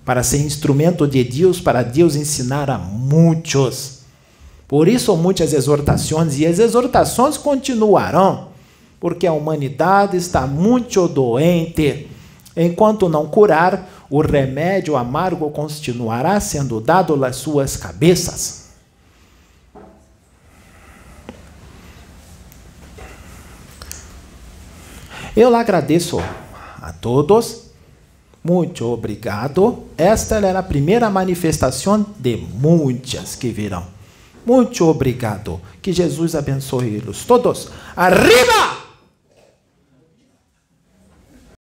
para 0.09 0.23
ser 0.23 0.39
instrumento 0.39 1.07
de 1.07 1.23
Deus, 1.23 1.61
para 1.61 1.83
Deus 1.83 2.17
ensinar 2.17 2.71
a 2.71 2.79
muitos. 2.79 3.99
Por 4.67 4.89
isso, 4.89 5.15
muitas 5.19 5.53
exortações, 5.53 6.39
e 6.39 6.47
as 6.47 6.59
exortações 6.59 7.37
continuarão, 7.37 8.49
porque 8.99 9.27
a 9.27 9.35
humanidade 9.35 10.17
está 10.17 10.47
muito 10.47 11.07
doente. 11.07 12.09
Enquanto 12.57 13.07
não 13.07 13.27
curar, 13.27 14.07
o 14.09 14.23
remédio 14.23 14.97
amargo 14.97 15.51
continuará 15.51 16.41
sendo 16.41 16.81
dado 16.81 17.15
nas 17.15 17.37
suas 17.37 17.77
cabeças. 17.77 18.58
Eu 25.39 25.55
agradeço 25.55 26.19
a 26.83 26.93
todos. 26.93 27.71
Muito 28.43 28.85
obrigado. 28.85 29.85
Esta 29.97 30.45
era 30.45 30.59
a 30.59 30.65
primeira 30.65 31.09
manifestação 31.09 32.05
de 32.19 32.39
muitas 32.55 33.37
que 33.37 33.51
virão. 33.51 33.87
Muito 34.45 34.85
obrigado. 34.85 35.61
Que 35.81 35.93
Jesus 35.93 36.35
abençoe-los 36.35 37.25
todos. 37.25 37.69
Arriba! 37.95 38.88